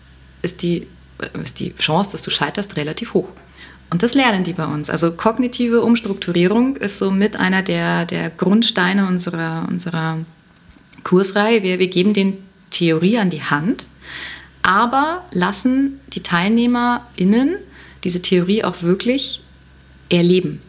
[0.42, 0.86] ist die,
[1.42, 3.28] ist die Chance, dass du scheiterst, relativ hoch.
[3.90, 4.88] Und das lernen die bei uns.
[4.88, 10.18] Also kognitive Umstrukturierung ist so mit einer der, der Grundsteine unserer, unserer
[11.02, 11.62] Kursreihe.
[11.62, 12.38] Wir, wir geben den
[12.70, 13.86] Theorie an die Hand,
[14.62, 17.56] aber lassen die TeilnehmerInnen
[18.04, 19.42] diese Theorie auch wirklich
[20.08, 20.60] erleben,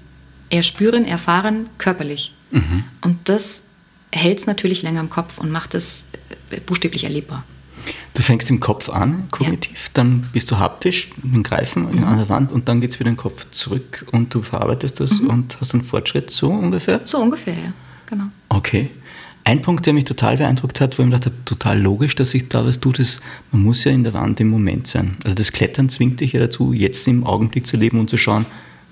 [0.50, 2.34] erspüren, erfahren, körperlich.
[2.52, 2.84] Mhm.
[3.02, 3.64] Und das
[4.12, 6.06] hält es natürlich länger im Kopf und macht es
[6.50, 7.44] äh, buchstäblich erlebbar.
[8.14, 9.92] Du fängst im Kopf an, kognitiv, ja.
[9.94, 12.04] dann bist du haptisch mit dem Greifen mhm.
[12.04, 15.00] an der Wand und dann geht es wieder in den Kopf zurück und du verarbeitest
[15.00, 15.30] das mhm.
[15.30, 17.02] und hast einen Fortschritt, so ungefähr?
[17.06, 17.74] So ungefähr, ja,
[18.06, 18.26] genau.
[18.50, 18.92] Okay.
[19.44, 22.32] Ein Punkt, der mich total beeindruckt hat, wo ich mir gedacht habe, total logisch, dass
[22.32, 25.18] sich da was tut, ist, man muss ja in der Wand im Moment sein.
[25.24, 28.46] Also das Klettern zwingt dich ja dazu, jetzt im Augenblick zu leben und zu schauen,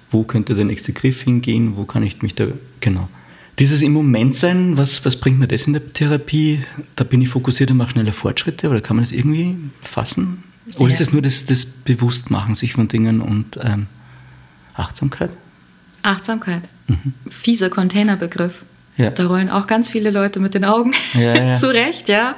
[0.10, 2.48] wo könnte der nächste Griff hingehen, wo kann ich mich da,
[2.80, 3.10] genau.
[3.60, 6.62] Dieses im Moment sein, was, was bringt mir das in der Therapie?
[6.96, 10.44] Da bin ich fokussiert und mache schneller Fortschritte oder kann man das irgendwie fassen?
[10.78, 10.94] Oder ja.
[10.94, 13.88] ist es nur das, das Bewusstmachen sich von Dingen und ähm,
[14.76, 15.32] Achtsamkeit?
[16.04, 16.64] Achtsamkeit.
[16.88, 17.14] Mhm.
[17.30, 18.64] Fieser Containerbegriff.
[19.00, 19.12] Ja.
[19.12, 20.94] Da rollen auch ganz viele Leute mit den Augen.
[21.14, 21.54] Ja, ja.
[21.58, 22.36] Zu Recht, ja.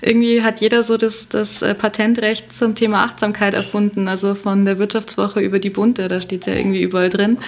[0.00, 4.06] Irgendwie hat jeder so das, das äh, Patentrecht zum Thema Achtsamkeit erfunden.
[4.06, 7.38] Also von der Wirtschaftswoche über die Bunte, da steht es ja irgendwie überall drin.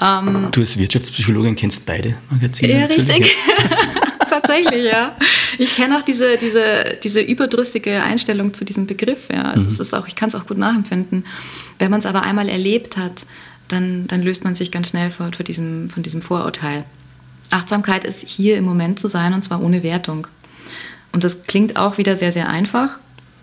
[0.00, 2.72] Ähm, du als Wirtschaftspsychologin kennst beide Magazine.
[2.72, 3.36] Ja, richtig.
[4.30, 5.14] Tatsächlich, ja.
[5.58, 9.28] Ich kenne auch diese, diese, diese überdrüssige Einstellung zu diesem Begriff.
[9.30, 9.42] Ja.
[9.42, 9.78] Also mhm.
[9.78, 11.26] ist auch, ich kann es auch gut nachempfinden.
[11.78, 13.26] Wenn man es aber einmal erlebt hat,
[13.68, 16.86] dann, dann löst man sich ganz schnell von, von, diesem, von diesem Vorurteil.
[17.50, 20.26] Achtsamkeit ist hier im Moment zu sein und zwar ohne Wertung.
[21.12, 22.98] Und das klingt auch wieder sehr, sehr einfach,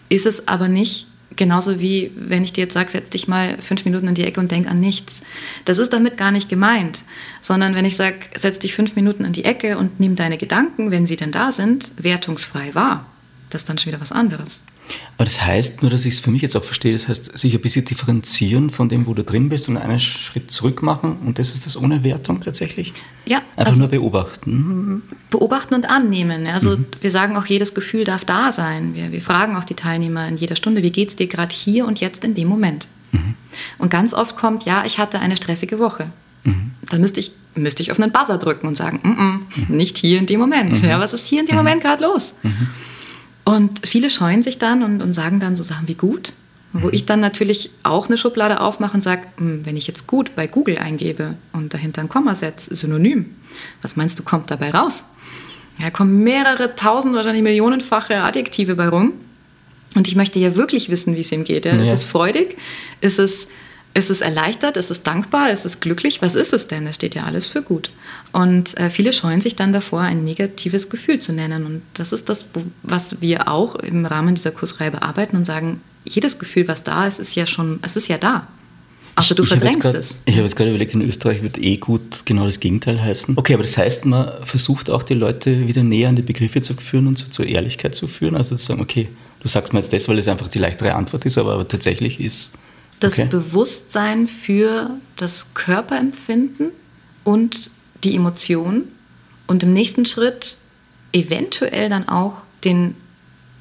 [0.10, 1.08] ist es aber nicht.
[1.36, 4.40] Genauso wie wenn ich dir jetzt sage, setz dich mal fünf Minuten in die Ecke
[4.40, 5.22] und denk an nichts.
[5.66, 7.04] Das ist damit gar nicht gemeint,
[7.42, 10.90] sondern wenn ich sage, setz dich fünf Minuten in die Ecke und nimm deine Gedanken,
[10.90, 13.06] wenn sie denn da sind, wertungsfrei wahr.
[13.50, 14.64] Das ist dann schon wieder was anderes.
[15.18, 17.54] Aber das heißt, nur dass ich es für mich jetzt auch verstehe, das heißt, sich
[17.54, 21.40] ein bisschen differenzieren von dem, wo du drin bist und einen Schritt zurück machen und
[21.40, 22.94] das ist das ohne Wertung tatsächlich?
[23.26, 23.40] Ja.
[23.56, 25.04] Einfach also nur beobachten.
[25.30, 26.46] Beobachten und annehmen.
[26.48, 26.86] Also mhm.
[27.02, 28.94] wir sagen auch, jedes Gefühl darf da sein.
[28.94, 31.86] Wir, wir fragen auch die Teilnehmer in jeder Stunde, wie geht es dir gerade hier
[31.88, 32.88] und jetzt in dem Moment?
[33.12, 33.36] Mhm.
[33.80, 36.12] Und ganz oft kommt, ja, ich hatte eine stressige Woche.
[36.44, 36.72] Mhm.
[36.90, 40.20] Da müsste ich, müsste ich auf einen Buzzer drücken und sagen, mm -mm, nicht hier
[40.20, 40.82] in dem Moment.
[40.82, 40.90] Mhm.
[40.90, 41.64] Ja, was ist hier in dem mhm.
[41.64, 42.36] Moment gerade los?
[43.48, 46.34] Und viele scheuen sich dann und, und sagen dann so Sachen wie gut,
[46.74, 46.94] wo mhm.
[46.94, 50.48] ich dann natürlich auch eine Schublade aufmache und sage, hm, wenn ich jetzt gut bei
[50.48, 53.38] Google eingebe und dahinter ein Komma setze, Synonym,
[53.82, 55.06] was meinst du, kommt dabei raus?
[55.80, 59.14] Ja, kommen mehrere tausend, wahrscheinlich millionenfache Adjektive bei rum.
[59.96, 61.64] Und ich möchte ja wirklich wissen, wie es ihm geht.
[61.64, 61.74] Ja?
[61.74, 61.84] Ja.
[61.84, 62.58] Ist es freudig?
[63.00, 63.48] Ist es
[63.94, 64.78] ist es erleichtert?
[64.78, 65.50] Ist es dankbar?
[65.50, 66.22] Ist es glücklich?
[66.22, 66.86] Was ist es denn?
[66.86, 67.90] Es steht ja alles für gut.
[68.38, 71.66] Und äh, viele scheuen sich dann davor, ein negatives Gefühl zu nennen.
[71.66, 72.46] Und das ist das,
[72.84, 77.18] was wir auch im Rahmen dieser Kursreihe bearbeiten und sagen, jedes Gefühl, was da ist,
[77.18, 78.48] ist ja schon, es ist ja da.
[79.16, 80.18] Also du ich verdrängst grad, es.
[80.26, 83.40] Ich habe jetzt gerade überlegt, in Österreich wird eh gut genau das Gegenteil heißen.
[83.40, 86.76] Okay, aber das heißt, man versucht auch die Leute wieder näher an die Begriffe zu
[86.76, 88.36] führen und zu, zur Ehrlichkeit zu führen.
[88.36, 89.08] Also zu sagen, okay,
[89.40, 92.20] du sagst mir jetzt das, weil es einfach die leichtere Antwort ist, aber, aber tatsächlich
[92.20, 92.54] ist
[93.00, 93.28] das okay.
[93.32, 96.70] Bewusstsein für das Körperempfinden
[97.24, 97.72] und
[98.04, 98.84] die Emotion
[99.48, 100.58] und im nächsten Schritt
[101.14, 102.96] eventuell dann auch den,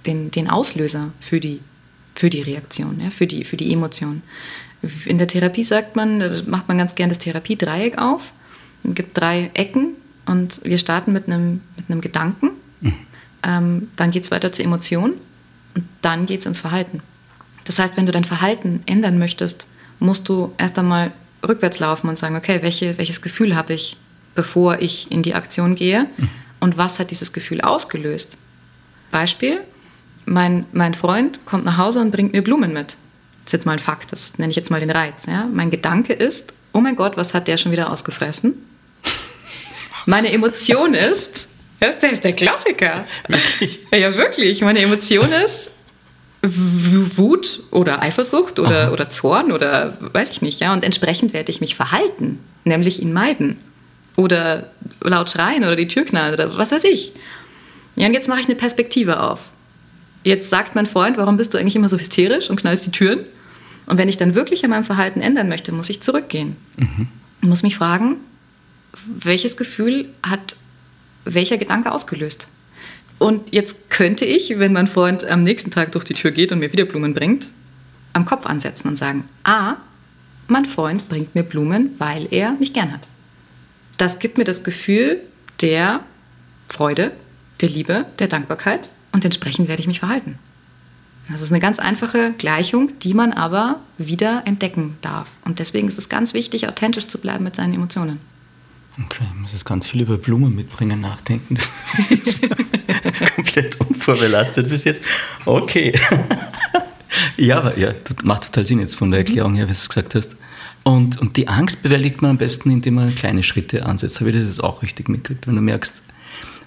[0.07, 1.61] den, den Auslöser für die,
[2.14, 4.22] für die Reaktion, ja, für, die, für die Emotion.
[5.05, 8.33] In der Therapie sagt man, macht man ganz gerne das Therapiedreieck auf.
[8.85, 9.94] Es gibt drei Ecken
[10.27, 12.51] und wir starten mit einem, mit einem Gedanken.
[12.81, 12.94] Mhm.
[13.42, 15.14] Ähm, dann geht es weiter zur Emotion
[15.75, 17.03] und dann geht es ins Verhalten.
[17.64, 19.66] Das heißt, wenn du dein Verhalten ändern möchtest,
[19.99, 21.12] musst du erst einmal
[21.46, 23.96] rückwärts laufen und sagen, okay, welche, welches Gefühl habe ich,
[24.37, 26.29] bevor ich in die Aktion gehe mhm.
[26.61, 28.38] und was hat dieses Gefühl ausgelöst?
[29.11, 29.61] Beispiel,
[30.27, 32.96] mein, mein Freund kommt nach Hause und bringt mir Blumen mit.
[33.44, 35.27] Das ist jetzt mal ein Fakt, das nenne ich jetzt mal den Reiz.
[35.27, 35.49] Ja?
[35.53, 38.55] Mein Gedanke ist, oh mein Gott, was hat der schon wieder ausgefressen?
[40.07, 41.49] Meine Emotion ist,
[41.81, 43.07] das ist der Klassiker.
[43.29, 43.81] Wirklich?
[43.92, 44.61] Ja, wirklich.
[44.62, 45.70] Meine Emotion ist,
[46.42, 50.72] Wut oder Eifersucht oder, oder Zorn oder weiß ich nicht, ja.
[50.72, 53.59] Und entsprechend werde ich mich verhalten, nämlich ihn meiden.
[54.16, 54.70] Oder
[55.02, 57.12] laut schreien oder die Tür knallen oder was weiß ich.
[57.96, 59.50] Ja, und jetzt mache ich eine Perspektive auf.
[60.24, 63.20] Jetzt sagt mein Freund, warum bist du eigentlich immer so hysterisch und knallst die Türen?
[63.87, 66.57] Und wenn ich dann wirklich an meinem Verhalten ändern möchte, muss ich zurückgehen.
[66.76, 67.09] Mhm.
[67.42, 68.16] Ich muss mich fragen,
[69.07, 70.57] welches Gefühl hat
[71.24, 72.48] welcher Gedanke ausgelöst?
[73.18, 76.59] Und jetzt könnte ich, wenn mein Freund am nächsten Tag durch die Tür geht und
[76.59, 77.46] mir wieder Blumen bringt,
[78.12, 79.76] am Kopf ansetzen und sagen, ah,
[80.48, 83.09] mein Freund bringt mir Blumen, weil er mich gern hat.
[83.99, 85.21] Das gibt mir das Gefühl
[85.61, 86.01] der
[86.69, 87.13] Freude,
[87.61, 90.39] der Liebe, der Dankbarkeit und entsprechend werde ich mich verhalten.
[91.31, 95.29] Das ist eine ganz einfache Gleichung, die man aber wieder entdecken darf.
[95.45, 98.21] Und deswegen ist es ganz wichtig, authentisch zu bleiben mit seinen Emotionen.
[99.05, 101.57] Okay, ich muss jetzt ganz viel über Blumen mitbringen, nachdenken.
[101.57, 101.71] Das
[102.11, 102.41] ist
[103.35, 105.03] komplett unvorbelastet bis jetzt.
[105.45, 105.93] Okay.
[107.37, 109.89] ja, aber ja, das macht total Sinn jetzt von der Erklärung her, wie du es
[109.89, 110.37] gesagt hast.
[110.87, 114.20] Und, und die Angst bewältigt man am besten, indem man kleine Schritte ansetzt.
[114.20, 115.49] Habe ich das jetzt auch richtig mitgekriegt?
[115.49, 116.01] Wenn du merkst,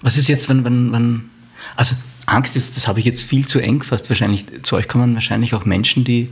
[0.02, 1.30] was ist jetzt, wenn, wenn, wenn
[1.74, 4.10] also Angst ist, das habe ich jetzt viel zu eng gefasst.
[4.10, 6.28] Wahrscheinlich, zu euch kommen wahrscheinlich auch Menschen, die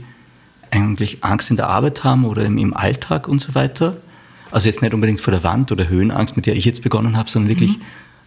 [0.69, 3.97] eigentlich Angst in der Arbeit haben oder im, im Alltag und so weiter.
[4.51, 7.27] Also jetzt nicht unbedingt vor der Wand oder Höhenangst, mit der ich jetzt begonnen habe,
[7.27, 7.83] sondern wirklich mhm.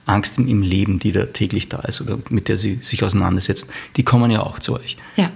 [0.06, 3.68] Angst im, im, Leben, die da täglich da ist oder mit der sie sich auseinandersetzen.
[3.94, 4.96] Die kommen ja auch zu euch.
[5.14, 5.30] Ja.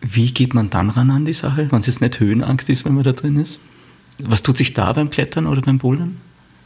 [0.00, 2.94] Wie geht man dann ran an die Sache, wenn es jetzt nicht Höhenangst ist, wenn
[2.94, 3.58] man da drin ist?
[4.18, 6.16] Was tut sich da beim Klettern oder beim Bouldern?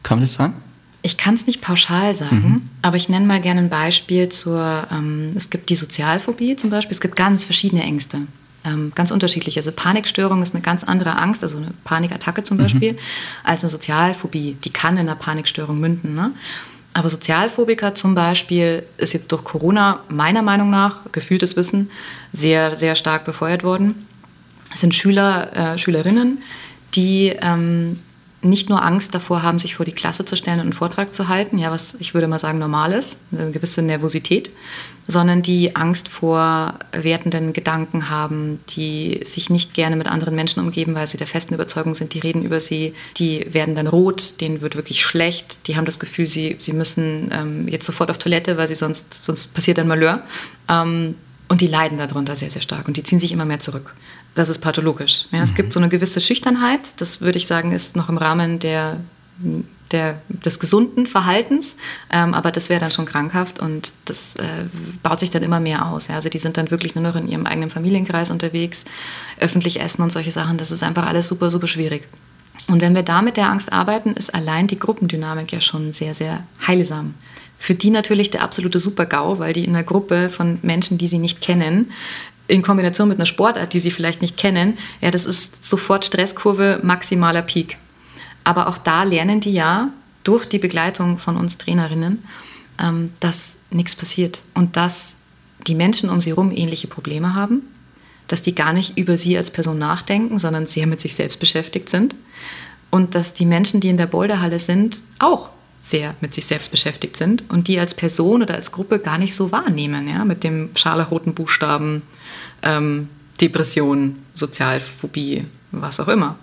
[0.03, 0.55] Kann man das sagen?
[1.03, 2.63] Ich kann es nicht pauschal sagen, mhm.
[2.81, 6.95] aber ich nenne mal gerne ein Beispiel zur, ähm, es gibt die Sozialphobie zum Beispiel,
[6.95, 8.21] es gibt ganz verschiedene Ängste,
[8.65, 9.57] ähm, ganz unterschiedlich.
[9.57, 12.63] Also Panikstörung ist eine ganz andere Angst, also eine Panikattacke zum mhm.
[12.63, 12.99] Beispiel,
[13.43, 14.57] als eine Sozialphobie.
[14.63, 16.15] Die kann in einer Panikstörung münden.
[16.15, 16.31] Ne?
[16.95, 21.91] Aber Sozialphobiker zum Beispiel ist jetzt durch Corona meiner Meinung nach, gefühltes Wissen,
[22.33, 24.07] sehr, sehr stark befeuert worden.
[24.73, 26.43] Es sind Schüler, äh, Schülerinnen,
[26.95, 27.99] die ähm,
[28.43, 31.29] nicht nur Angst davor haben, sich vor die Klasse zu stellen und einen Vortrag zu
[31.29, 34.51] halten, ja, was ich würde mal sagen normal ist, eine gewisse Nervosität,
[35.07, 40.95] sondern die Angst vor wertenden Gedanken haben, die sich nicht gerne mit anderen Menschen umgeben,
[40.95, 44.61] weil sie der festen Überzeugung sind, die reden über sie, die werden dann rot, denen
[44.61, 48.57] wird wirklich schlecht, die haben das Gefühl, sie, sie müssen ähm, jetzt sofort auf Toilette,
[48.57, 50.23] weil sie sonst, sonst passiert ein Malheur.
[50.69, 51.15] Ähm,
[51.53, 53.95] und die leiden darunter sehr, sehr stark und die ziehen sich immer mehr zurück
[54.35, 55.27] das ist pathologisch.
[55.31, 55.57] Ja, es mhm.
[55.57, 59.01] gibt so eine gewisse Schüchternheit, das würde ich sagen, ist noch im Rahmen der,
[59.91, 61.77] der, des gesunden Verhaltens,
[62.11, 64.65] ähm, aber das wäre dann schon krankhaft und das äh,
[65.03, 66.09] baut sich dann immer mehr aus.
[66.09, 66.15] Ja.
[66.15, 68.85] Also die sind dann wirklich nur noch in ihrem eigenen Familienkreis unterwegs,
[69.39, 72.09] öffentlich essen und solche Sachen, das ist einfach alles super, super schwierig.
[72.69, 76.15] Und wenn wir da mit der Angst arbeiten, ist allein die Gruppendynamik ja schon sehr,
[76.15, 77.15] sehr heilsam.
[77.63, 81.21] Für die natürlich der absolute Super-GAU, weil die in einer Gruppe von Menschen, die sie
[81.21, 81.93] nicht kennen,
[82.49, 86.81] in Kombination mit einer Sportart, die sie vielleicht nicht kennen, ja, das ist sofort Stresskurve,
[86.83, 87.79] maximaler Peak.
[88.43, 89.91] Aber auch da lernen die ja
[90.25, 92.25] durch die Begleitung von uns Trainerinnen,
[92.81, 95.15] ähm, dass nichts passiert und dass
[95.69, 97.63] die Menschen um sie herum ähnliche Probleme haben,
[98.27, 101.91] dass die gar nicht über sie als Person nachdenken, sondern sehr mit sich selbst beschäftigt
[101.91, 102.17] sind
[102.91, 105.51] und dass die Menschen, die in der Boulderhalle sind, auch
[105.83, 109.35] sehr mit sich selbst beschäftigt sind und die als Person oder als Gruppe gar nicht
[109.35, 112.03] so wahrnehmen, ja, mit dem scharlachroten Buchstaben
[112.63, 113.09] ähm,
[113.41, 116.39] Depression, Sozialphobie, was auch immer.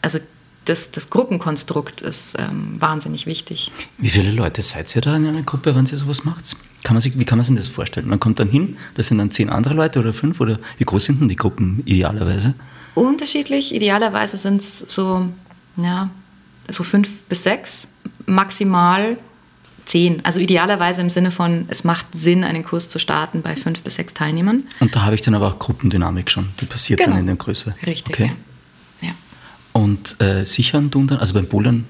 [0.00, 0.18] Also
[0.64, 3.70] das, das Gruppenkonstrukt ist ähm, wahnsinnig wichtig.
[3.98, 6.56] Wie viele Leute seid ihr da in einer Gruppe, wenn ihr sowas macht?
[6.82, 8.08] Kann man sich, wie kann man sich das vorstellen?
[8.08, 11.04] Man kommt dann hin, das sind dann zehn andere Leute oder fünf oder wie groß
[11.04, 12.54] sind denn die Gruppen idealerweise?
[12.94, 13.74] Unterschiedlich.
[13.74, 15.28] Idealerweise sind es so,
[15.76, 16.10] ja,
[16.70, 17.88] so fünf bis sechs,
[18.26, 19.16] maximal
[19.86, 20.24] zehn.
[20.24, 23.94] Also idealerweise im Sinne von, es macht Sinn, einen Kurs zu starten bei fünf bis
[23.94, 24.64] sechs Teilnehmern.
[24.80, 26.48] Und da habe ich dann aber auch Gruppendynamik schon.
[26.60, 27.12] Die passiert genau.
[27.12, 27.74] dann in der Größe.
[27.86, 28.14] Richtig.
[28.14, 28.32] Okay.
[29.00, 29.08] Ja.
[29.08, 29.14] ja.
[29.72, 31.86] Und äh, sichern tun dann, also beim Bouldern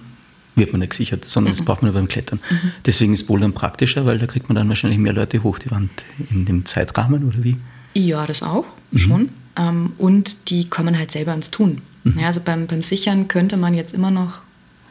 [0.54, 1.56] wird man nicht gesichert, sondern mhm.
[1.56, 2.40] das braucht man nur beim Klettern.
[2.48, 2.72] Mhm.
[2.84, 5.90] Deswegen ist Bouldern praktischer, weil da kriegt man dann wahrscheinlich mehr Leute hoch die Wand
[6.30, 7.56] in dem Zeitrahmen oder wie?
[7.94, 8.98] Ja, das auch, mhm.
[8.98, 9.28] schon.
[9.56, 11.82] Ähm, und die kommen halt selber ins Tun.
[12.04, 12.18] Mhm.
[12.18, 14.42] Ja, also beim, beim Sichern könnte man jetzt immer noch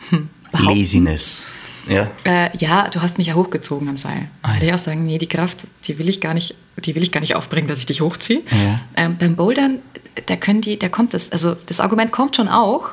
[0.10, 1.46] hm, Laziness.
[1.88, 2.10] Ja.
[2.24, 4.28] Äh, ja, du hast mich ja hochgezogen am Seil.
[4.42, 4.54] Ah, ja.
[4.56, 7.12] Hätte ich auch sagen, nee, die Kraft, die will ich gar nicht, die will ich
[7.12, 8.42] gar nicht aufbringen, dass ich dich hochziehe.
[8.52, 8.80] Ja.
[8.96, 9.80] Ähm, beim Bouldern,
[10.26, 12.92] da können die, da kommt das, also das Argument kommt schon auch.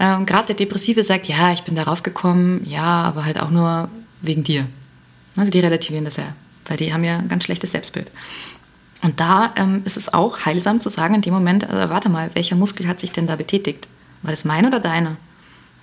[0.00, 3.88] Ähm, Gerade der Depressive sagt, ja, ich bin darauf gekommen, ja, aber halt auch nur
[4.22, 4.66] wegen dir.
[5.36, 6.34] Also die relativieren das ja,
[6.66, 8.10] weil die haben ja ein ganz schlechtes Selbstbild.
[9.02, 12.30] Und da ähm, ist es auch heilsam zu sagen in dem Moment, also warte mal,
[12.34, 13.88] welcher Muskel hat sich denn da betätigt?
[14.22, 15.16] War das mein oder deiner?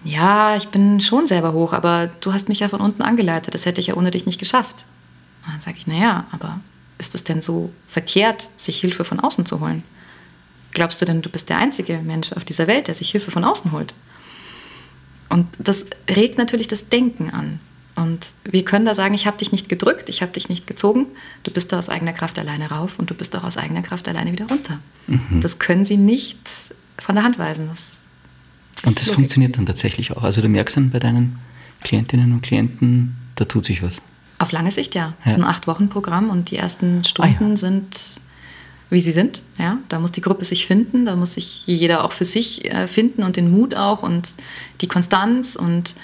[0.04, 3.54] Ja, ich bin schon selber hoch, aber du hast mich ja von unten angeleitet.
[3.54, 4.86] Das hätte ich ja ohne dich nicht geschafft.
[5.46, 6.60] Und dann sage ich, naja, aber
[6.98, 9.84] ist es denn so verkehrt, sich Hilfe von außen zu holen?
[10.72, 13.44] Glaubst du denn, du bist der einzige Mensch auf dieser Welt, der sich Hilfe von
[13.44, 13.94] außen holt?
[15.30, 17.60] Und das regt natürlich das Denken an.
[17.96, 21.08] Und wir können da sagen, ich habe dich nicht gedrückt, ich habe dich nicht gezogen,
[21.44, 24.08] du bist da aus eigener Kraft alleine rauf und du bist auch aus eigener Kraft
[24.08, 24.80] alleine wieder runter.
[25.08, 25.42] Mhm.
[25.42, 26.40] Das können sie nicht
[26.98, 27.68] von der Hand weisen.
[27.70, 27.99] Das
[28.86, 30.24] und das funktioniert dann tatsächlich auch.
[30.24, 31.40] Also du merkst dann bei deinen
[31.82, 34.02] Klientinnen und Klienten, da tut sich was.
[34.38, 35.16] Auf lange Sicht ja.
[35.20, 35.38] Es ja.
[35.38, 37.56] ist ein Acht-Wochen-Programm und die ersten Stunden ah, ja.
[37.58, 38.22] sind,
[38.90, 39.44] wie sie sind.
[39.58, 42.88] Ja, da muss die Gruppe sich finden, da muss sich jeder auch für sich äh,
[42.88, 44.36] finden und den Mut auch und
[44.82, 45.96] die Konstanz und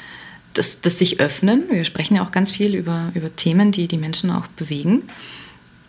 [0.53, 1.65] das, das sich öffnen.
[1.69, 5.03] Wir sprechen ja auch ganz viel über, über Themen, die die Menschen auch bewegen.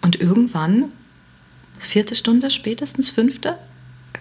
[0.02, 0.86] Und irgendwann
[1.78, 3.58] vierte Stunde, spätestens fünfte,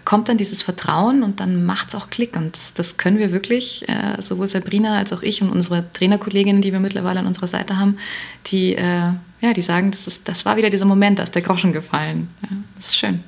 [0.03, 2.35] kommt dann dieses Vertrauen und dann macht es auch Klick.
[2.35, 6.61] Und das, das können wir wirklich, äh, sowohl Sabrina als auch ich und unsere Trainerkolleginnen,
[6.61, 7.97] die wir mittlerweile an unserer Seite haben,
[8.47, 11.41] die, äh, ja, die sagen, das, ist, das war wieder dieser Moment, da ist der
[11.41, 12.29] Groschen gefallen.
[12.43, 13.23] Ja, das ist schön.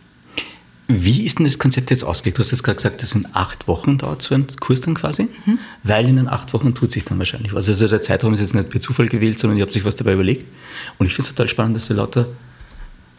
[0.90, 2.38] Wie ist denn das Konzept jetzt ausgelegt?
[2.38, 5.28] Du hast jetzt gerade gesagt, das sind acht Wochen dauert so ein Kurs dann quasi,
[5.46, 5.60] mhm.
[5.84, 7.68] weil in den acht Wochen tut sich dann wahrscheinlich was.
[7.68, 10.14] Also der Zeitraum ist jetzt nicht per Zufall gewählt, sondern ihr habt sich was dabei
[10.14, 10.46] überlegt.
[10.98, 12.28] Und ich finde es total spannend, dass ihr lauter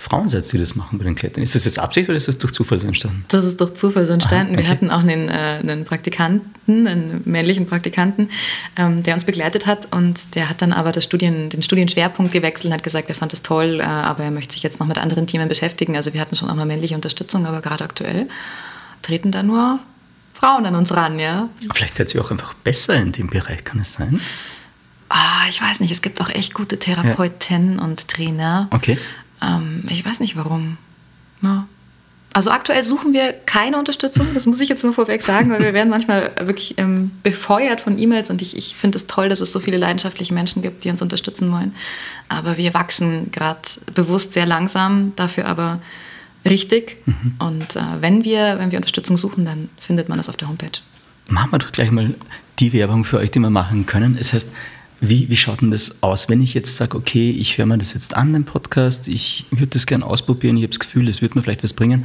[0.01, 1.43] Frauen seid, die das machen bei den Klettern.
[1.43, 3.25] Ist das jetzt Absicht oder ist das durch Zufall so entstanden?
[3.29, 4.55] Das ist durch Zufall so entstanden.
[4.55, 4.63] Aha, okay.
[4.63, 8.31] Wir hatten auch einen, äh, einen, Praktikanten, einen männlichen Praktikanten,
[8.77, 12.67] ähm, der uns begleitet hat und der hat dann aber das Studien, den Studienschwerpunkt gewechselt
[12.67, 14.99] und hat gesagt, er fand das toll, äh, aber er möchte sich jetzt noch mit
[14.99, 15.97] anderen Themen beschäftigen.
[15.97, 18.29] Also wir hatten schon auch mal männliche Unterstützung, aber gerade aktuell
[19.03, 19.81] treten da nur
[20.33, 21.49] Frauen an uns ran, ja.
[21.75, 24.21] Vielleicht seid ihr auch einfach besser in dem Bereich, kann es sein?
[25.09, 27.85] Ah, ich weiß nicht, es gibt auch echt gute Therapeutinnen ja.
[27.85, 28.69] und Trainer.
[28.71, 28.97] Okay.
[29.43, 30.79] Ähm, ich weiß nicht warum.
[31.43, 31.67] Ja.
[32.33, 35.73] Also aktuell suchen wir keine Unterstützung, das muss ich jetzt nur vorweg sagen, weil wir
[35.73, 39.51] werden manchmal wirklich ähm, befeuert von E-Mails und ich, ich finde es toll, dass es
[39.51, 41.75] so viele leidenschaftliche Menschen gibt, die uns unterstützen wollen.
[42.29, 43.63] Aber wir wachsen gerade
[43.95, 45.81] bewusst sehr langsam, dafür aber
[46.45, 46.99] richtig.
[47.07, 47.35] Mhm.
[47.39, 50.79] Und äh, wenn, wir, wenn wir Unterstützung suchen, dann findet man das auf der Homepage.
[51.29, 52.15] Machen wir doch gleich mal
[52.59, 54.17] die Werbung für euch, die wir machen können.
[54.19, 54.53] Es heißt
[55.01, 57.95] wie, wie schaut denn das aus, wenn ich jetzt sage, okay, ich höre mir das
[57.95, 61.39] jetzt an, den Podcast, ich würde das gerne ausprobieren, ich habe das Gefühl, es würde
[61.39, 62.05] mir vielleicht was bringen.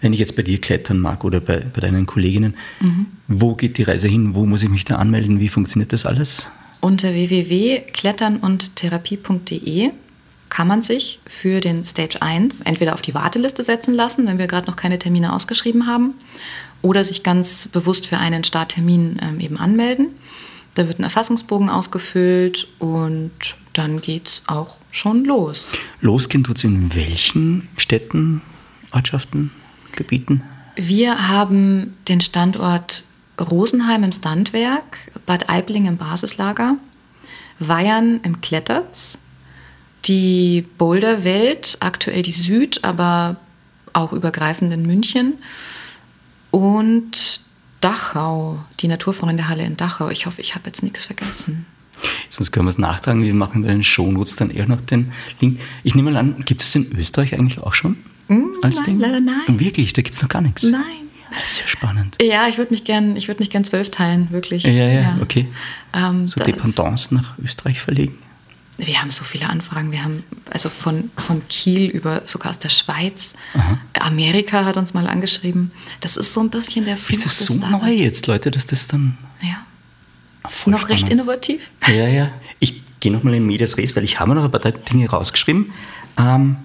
[0.00, 3.06] Wenn ich jetzt bei dir klettern mag oder bei, bei deinen Kolleginnen, mhm.
[3.26, 4.36] wo geht die Reise hin?
[4.36, 5.40] Wo muss ich mich da anmelden?
[5.40, 6.48] Wie funktioniert das alles?
[6.80, 9.90] Unter www.kletternundtherapie.de
[10.48, 14.46] kann man sich für den Stage 1 entweder auf die Warteliste setzen lassen, wenn wir
[14.46, 16.14] gerade noch keine Termine ausgeschrieben haben,
[16.80, 20.10] oder sich ganz bewusst für einen Starttermin ähm, eben anmelden.
[20.78, 23.32] Da wird ein Erfassungsbogen ausgefüllt und
[23.72, 25.72] dann geht es auch schon los.
[26.00, 28.42] Losgehen es in welchen Städten,
[28.92, 29.50] Ortschaften,
[29.96, 30.44] Gebieten?
[30.76, 33.02] Wir haben den Standort
[33.40, 36.76] Rosenheim im Standwerk, Bad Aibling im Basislager,
[37.58, 39.18] Weihern im Kletterz,
[40.04, 43.34] die Boulderwelt, aktuell die Süd, aber
[43.94, 45.38] auch übergreifend in München
[46.52, 47.47] und
[47.80, 50.10] Dachau, die Naturfreundehalle in Dachau.
[50.10, 51.66] Ich hoffe, ich habe jetzt nichts vergessen.
[52.28, 53.22] Sonst können wir es nachtragen.
[53.22, 55.60] Wir machen bei den Shownotes dann eher noch den Link.
[55.82, 57.96] Ich nehme mal an, gibt es in Österreich eigentlich auch schon?
[58.28, 58.98] Mm, als nein, Ding?
[59.00, 59.60] leider nein.
[59.60, 60.64] Wirklich, da gibt es noch gar nichts?
[60.64, 60.82] Nein.
[61.30, 62.16] Das ist ja spannend.
[62.22, 64.62] Ja, ich würde mich gern, ich würde mich gern zwölf teilen, wirklich.
[64.62, 65.18] Ja, ja, ja.
[65.20, 65.46] okay.
[65.92, 68.18] Ähm, so Dependance nach Österreich verlegen?
[68.78, 69.90] Wir haben so viele Anfragen.
[69.90, 73.34] Wir haben also von, von Kiel über sogar aus der Schweiz.
[73.54, 73.78] Aha.
[73.98, 75.72] Amerika hat uns mal angeschrieben.
[76.00, 78.86] Das ist so ein bisschen der Fluch Ist das so neu jetzt, Leute, dass das
[78.86, 79.18] dann.
[79.42, 79.66] Ja.
[80.48, 81.02] ist noch spannend.
[81.02, 81.70] recht innovativ.
[81.88, 82.30] Ja, ja.
[82.60, 85.72] Ich gehe nochmal in Medias Res, weil ich habe noch ein paar Dinge rausgeschrieben.
[86.16, 86.56] Ähm,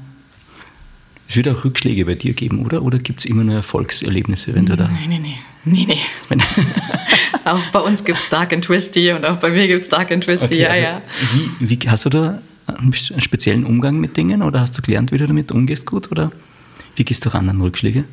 [1.34, 2.84] es wird auch Rückschläge bei dir geben, oder?
[2.84, 4.84] Oder gibt es immer nur Erfolgserlebnisse, wenn du da.
[4.84, 5.39] Nein, nein, nein.
[5.63, 6.38] nee, nee.
[7.45, 10.11] auch bei uns gibt es Dark and Twisty und auch bei mir gibt es Dark
[10.11, 11.01] and Twisty, okay, ja, ja.
[11.59, 15.17] Wie, wie, hast du da einen speziellen Umgang mit Dingen oder hast du gelernt, wie
[15.17, 16.11] du damit umgehst gut?
[16.11, 16.31] Oder
[16.95, 18.03] wie gehst du ran an Rückschläge?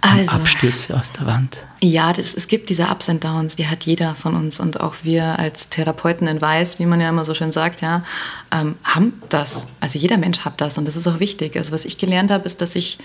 [0.00, 1.64] Also, Abstürze aus der Wand.
[1.80, 4.96] Ja, das, es gibt diese Ups and Downs, die hat jeder von uns und auch
[5.02, 8.04] wir als Therapeuten in Weiß, wie man ja immer so schön sagt, ja,
[8.52, 9.66] ähm, haben das.
[9.80, 11.56] Also jeder Mensch hat das und das ist auch wichtig.
[11.56, 12.98] Also was ich gelernt habe, ist, dass ich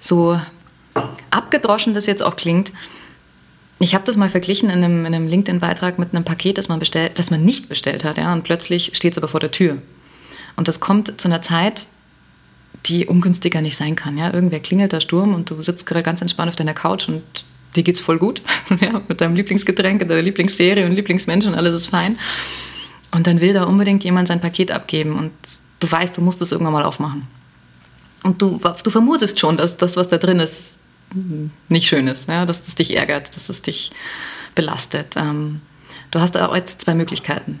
[0.00, 0.38] so
[1.30, 2.72] abgedroschen das jetzt auch klingt,
[3.80, 7.18] ich habe das mal verglichen in einem, einem LinkedIn-Beitrag mit einem Paket, das man, bestellt,
[7.18, 8.18] das man nicht bestellt hat.
[8.18, 9.78] Ja, und plötzlich steht es aber vor der Tür.
[10.56, 11.86] Und das kommt zu einer Zeit,
[12.86, 14.18] die ungünstiger nicht sein kann.
[14.18, 14.32] Ja?
[14.32, 17.22] Irgendwer klingelt da Sturm und du sitzt gerade ganz entspannt auf deiner Couch und
[17.76, 18.42] dir geht's voll gut.
[18.80, 19.00] ja?
[19.08, 22.18] Mit deinem Lieblingsgetränk, deiner Lieblingsserie und Lieblingsmensch und alles ist fein.
[23.10, 25.32] Und dann will da unbedingt jemand sein Paket abgeben und
[25.80, 27.26] du weißt, du musst es irgendwann mal aufmachen.
[28.22, 30.78] Und du, du vermutest schon, dass das, was da drin ist,
[31.68, 32.44] nicht schön ist, ja?
[32.44, 33.92] dass es dich ärgert, dass es dich
[34.54, 35.14] belastet.
[35.16, 35.60] Ähm,
[36.10, 37.60] du hast auch jetzt zwei Möglichkeiten.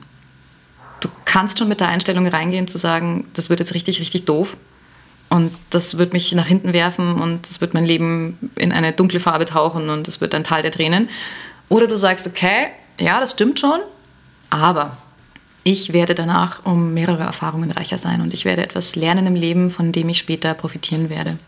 [1.00, 4.56] Du kannst schon mit der Einstellung reingehen, zu sagen, das wird jetzt richtig, richtig doof
[5.34, 9.18] und das wird mich nach hinten werfen und das wird mein Leben in eine dunkle
[9.18, 11.08] Farbe tauchen und es wird ein Tal der Tränen.
[11.68, 12.68] Oder du sagst, okay,
[13.00, 13.80] ja, das stimmt schon,
[14.50, 14.96] aber
[15.64, 19.70] ich werde danach um mehrere Erfahrungen reicher sein und ich werde etwas lernen im Leben,
[19.70, 21.40] von dem ich später profitieren werde.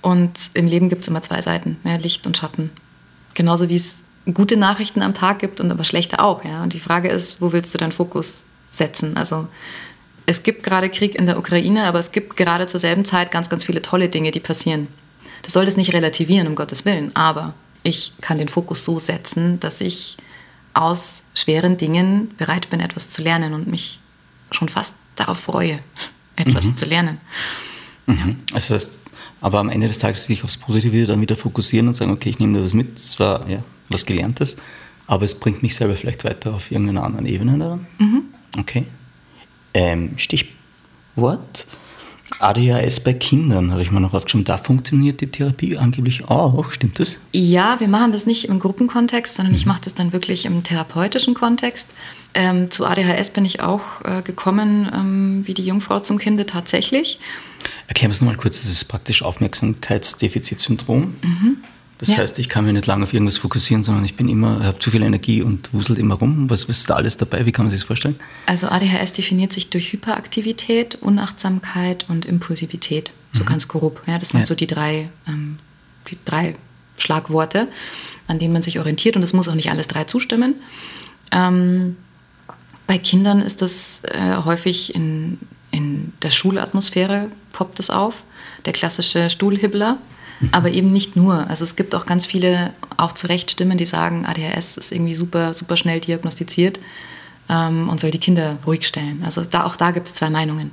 [0.00, 2.70] Und im Leben gibt es immer zwei Seiten, ja, Licht und Schatten.
[3.34, 3.96] Genauso wie es
[4.32, 6.42] gute Nachrichten am Tag gibt und aber schlechte auch.
[6.44, 6.62] Ja.
[6.62, 9.18] Und die Frage ist, wo willst du deinen Fokus setzen?
[9.18, 9.48] Also
[10.26, 13.48] es gibt gerade Krieg in der Ukraine, aber es gibt gerade zur selben Zeit ganz,
[13.48, 14.88] ganz viele tolle Dinge, die passieren.
[15.42, 17.54] Das soll das nicht relativieren, um Gottes Willen, aber
[17.84, 20.16] ich kann den Fokus so setzen, dass ich
[20.74, 24.00] aus schweren Dingen bereit bin, etwas zu lernen und mich
[24.50, 25.78] schon fast darauf freue,
[26.36, 26.76] etwas mhm.
[26.76, 27.20] zu lernen.
[28.06, 28.40] Mhm.
[28.52, 29.10] Also das heißt,
[29.40, 32.38] aber am Ende des Tages sich aufs Positive dann wieder fokussieren und sagen, okay, ich
[32.40, 34.56] nehme da was mit, es war ja, was Gelerntes,
[35.06, 37.86] aber es bringt mich selber vielleicht weiter auf irgendeiner anderen Ebene daran.
[37.98, 38.24] Mhm.
[38.58, 38.86] Okay.
[39.76, 41.66] Ähm, Stichwort.
[42.38, 44.46] ADHS bei Kindern habe ich mir noch aufgeschrieben.
[44.46, 46.70] Da funktioniert die Therapie angeblich auch.
[46.70, 47.18] Stimmt das?
[47.32, 49.58] Ja, wir machen das nicht im Gruppenkontext, sondern mhm.
[49.58, 51.88] ich mache das dann wirklich im therapeutischen Kontext.
[52.32, 57.20] Ähm, zu ADHS bin ich auch äh, gekommen, ähm, wie die Jungfrau zum Kinde tatsächlich.
[57.86, 58.62] Erklären wir es nochmal kurz.
[58.62, 61.16] Das ist praktisch Aufmerksamkeitsdefizitsyndrom.
[61.22, 61.56] Mhm.
[61.98, 62.18] Das ja.
[62.18, 64.90] heißt, ich kann mich nicht lange auf irgendwas fokussieren, sondern ich bin immer, habe zu
[64.90, 66.50] viel Energie und wuselt immer rum.
[66.50, 67.46] Was, was ist da alles dabei?
[67.46, 68.16] Wie kann man sich das vorstellen?
[68.44, 73.12] Also ADHS definiert sich durch Hyperaktivität, Unachtsamkeit und Impulsivität.
[73.32, 73.48] So mhm.
[73.48, 74.02] ganz grob.
[74.06, 74.46] Ja, das sind ja.
[74.46, 75.58] so die drei, ähm,
[76.10, 76.54] die drei
[76.98, 77.68] Schlagworte,
[78.26, 79.16] an denen man sich orientiert.
[79.16, 80.56] Und es muss auch nicht alles drei zustimmen.
[81.32, 81.96] Ähm,
[82.86, 85.38] bei Kindern ist das äh, häufig in,
[85.70, 88.22] in der Schulatmosphäre poppt es auf.
[88.66, 89.98] Der klassische Stuhlhibbler
[90.52, 91.48] aber eben nicht nur.
[91.48, 95.14] Also es gibt auch ganz viele, auch zu Recht Stimmen, die sagen, ADHS ist irgendwie
[95.14, 96.80] super, super schnell diagnostiziert
[97.48, 99.22] ähm, und soll die Kinder ruhig stellen.
[99.24, 100.72] Also da, auch da gibt es zwei Meinungen.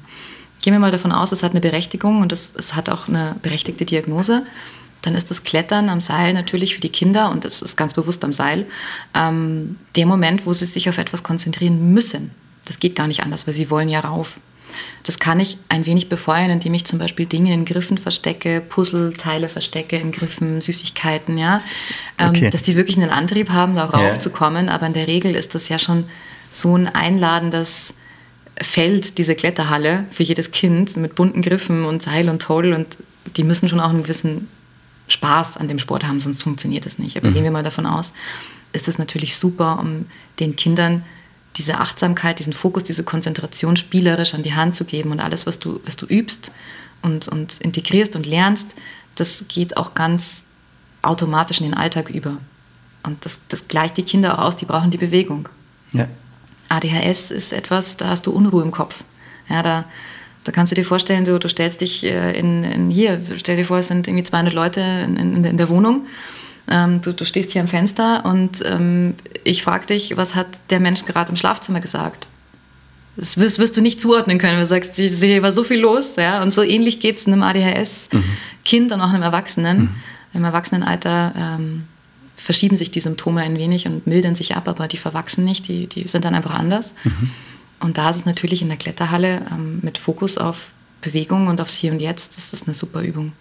[0.61, 3.35] Gehen wir mal davon aus, es hat eine Berechtigung und es, es hat auch eine
[3.41, 4.45] berechtigte Diagnose.
[5.01, 8.23] Dann ist das Klettern am Seil natürlich für die Kinder, und es ist ganz bewusst
[8.23, 8.65] am Seil,
[9.13, 12.31] ähm, der Moment, wo sie sich auf etwas konzentrieren müssen.
[12.65, 14.39] Das geht gar nicht anders, weil sie wollen ja rauf.
[15.03, 19.49] Das kann ich ein wenig befeuern, indem ich zum Beispiel Dinge in Griffen verstecke, Puzzleteile
[19.49, 21.61] verstecke in Griffen, Süßigkeiten, ja.
[22.17, 22.45] Ähm, okay.
[22.45, 24.67] Ähm, dass die wirklich einen Antrieb haben, da raufzukommen.
[24.67, 24.73] Ja.
[24.73, 26.05] Aber in der Regel ist das ja schon
[26.51, 27.93] so ein einladendes
[28.61, 32.73] Feld, diese Kletterhalle für jedes Kind mit bunten Griffen und Seil und Toll.
[32.73, 32.97] Und
[33.35, 34.47] die müssen schon auch einen gewissen
[35.07, 37.17] Spaß an dem Sport haben, sonst funktioniert das nicht.
[37.17, 37.33] Aber mhm.
[37.33, 38.13] gehen wir mal davon aus,
[38.71, 40.05] ist es natürlich super, um
[40.39, 41.03] den Kindern
[41.55, 45.59] diese Achtsamkeit, diesen Fokus, diese Konzentration spielerisch an die Hand zu geben und alles, was
[45.59, 46.51] du, was du übst
[47.01, 48.69] und, und integrierst und lernst,
[49.15, 50.43] das geht auch ganz
[51.03, 52.37] automatisch in den Alltag über.
[53.03, 55.49] Und das, das gleicht die Kinder auch aus, die brauchen die Bewegung.
[55.91, 56.07] Ja.
[56.69, 59.03] ADHS ist etwas, da hast du Unruhe im Kopf.
[59.49, 59.85] Ja, da,
[60.43, 63.65] da kannst du dir vorstellen, du, du stellst dich äh, in, in hier, stell dir
[63.65, 66.07] vor, es sind irgendwie 200 Leute in, in, in der Wohnung
[66.69, 70.79] ähm, du, du, stehst hier am Fenster und ähm, ich frage dich, was hat der
[70.79, 72.27] Mensch gerade im Schlafzimmer gesagt?
[73.15, 76.15] Das wirst, wirst, du nicht zuordnen können, wenn du sagst, hier war so viel los.
[76.15, 76.41] Ja?
[76.41, 78.93] Und so ähnlich geht es einem ADHS-Kind mhm.
[78.93, 79.81] und auch einem Erwachsenen.
[79.81, 79.89] Mhm.
[80.33, 81.83] Im Erwachsenenalter ähm,
[82.35, 85.87] verschieben sich die Symptome ein wenig und mildern sich ab, aber die verwachsen nicht, die,
[85.87, 86.93] die sind dann einfach anders.
[87.03, 87.29] Mhm.
[87.81, 91.75] Und da ist es natürlich in der Kletterhalle ähm, mit Fokus auf Bewegung und aufs
[91.75, 93.33] Hier und Jetzt, das ist eine super Übung.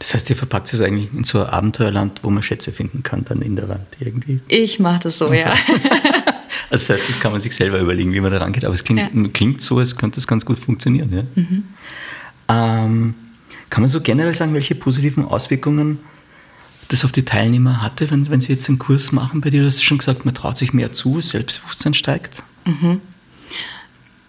[0.00, 3.22] Das heißt, ihr verpackt es eigentlich in so ein Abenteuerland, wo man Schätze finden kann,
[3.26, 4.40] dann in der Wand irgendwie.
[4.48, 5.52] Ich mache das so, also, ja.
[6.70, 8.64] also das heißt, das kann man sich selber überlegen, wie man da rangeht.
[8.64, 9.28] Aber es klingt, ja.
[9.28, 11.12] klingt so, als könnte es ganz gut funktionieren.
[11.12, 11.22] Ja?
[11.34, 11.64] Mhm.
[12.48, 13.14] Ähm,
[13.68, 15.98] kann man so generell sagen, welche positiven Auswirkungen
[16.88, 19.60] das auf die Teilnehmer hatte, wenn, wenn sie jetzt einen Kurs machen bei dir?
[19.60, 22.42] Du hast schon gesagt, man traut sich mehr zu, Selbstbewusstsein steigt.
[22.64, 23.02] Mhm.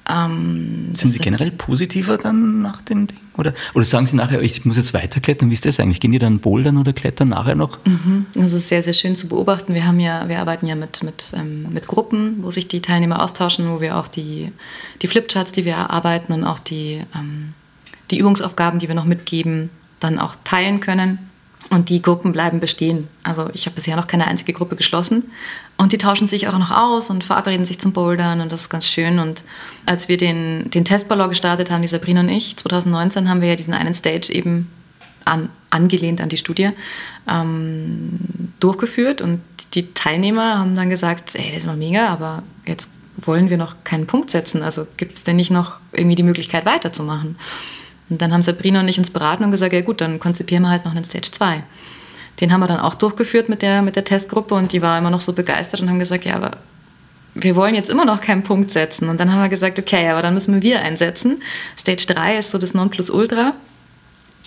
[0.10, 3.18] Ähm, sind Sie generell positiver dann nach dem Ding?
[3.38, 5.50] Oder, oder sagen Sie nachher, ich muss jetzt weiterklettern?
[5.50, 6.00] Wie ist das eigentlich?
[6.00, 7.78] Gehen die dann bouldern oder klettern nachher noch?
[7.86, 8.26] Mhm.
[8.34, 9.74] Das ist sehr, sehr schön zu beobachten.
[9.74, 13.22] Wir, haben ja, wir arbeiten ja mit, mit, ähm, mit Gruppen, wo sich die Teilnehmer
[13.22, 14.52] austauschen, wo wir auch die,
[15.02, 17.54] die Flipcharts, die wir erarbeiten und auch die, ähm,
[18.10, 21.20] die Übungsaufgaben, die wir noch mitgeben, dann auch teilen können.
[21.70, 23.08] Und die Gruppen bleiben bestehen.
[23.24, 25.32] Also ich habe bisher noch keine einzige Gruppe geschlossen.
[25.78, 28.70] Und die tauschen sich auch noch aus und verabreden sich zum Bouldern und das ist
[28.70, 29.20] ganz schön.
[29.20, 29.44] Und
[29.86, 33.56] als wir den, den Testballon gestartet haben, die Sabrina und ich, 2019, haben wir ja
[33.56, 34.70] diesen einen Stage eben
[35.26, 36.72] an, angelehnt an die Studie
[37.28, 38.20] ähm,
[38.60, 39.22] durchgeführt.
[39.22, 39.42] Und
[39.74, 43.76] die Teilnehmer haben dann gesagt, ey, das ist mal mega, aber jetzt wollen wir noch
[43.84, 44.64] keinen Punkt setzen.
[44.64, 47.38] Also gibt es denn nicht noch irgendwie die Möglichkeit weiterzumachen?
[48.12, 50.70] Und dann haben Sabrina und ich uns beraten und gesagt, ja gut, dann konzipieren wir
[50.70, 51.64] halt noch einen Stage 2.
[52.42, 55.10] Den haben wir dann auch durchgeführt mit der, mit der Testgruppe und die war immer
[55.10, 56.52] noch so begeistert und haben gesagt, ja, aber
[57.34, 59.08] wir wollen jetzt immer noch keinen Punkt setzen.
[59.08, 61.42] Und dann haben wir gesagt, okay, aber dann müssen wir einsetzen.
[61.80, 63.54] Stage 3 ist so das Nonplusultra.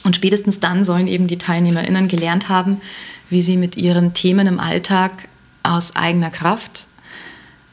[0.05, 2.83] Und spätestens dann sollen eben die TeilnehmerInnen gelernt haben,
[3.31, 5.29] wie sie mit ihren Themen im Alltag
[5.63, 6.89] aus eigener Kraft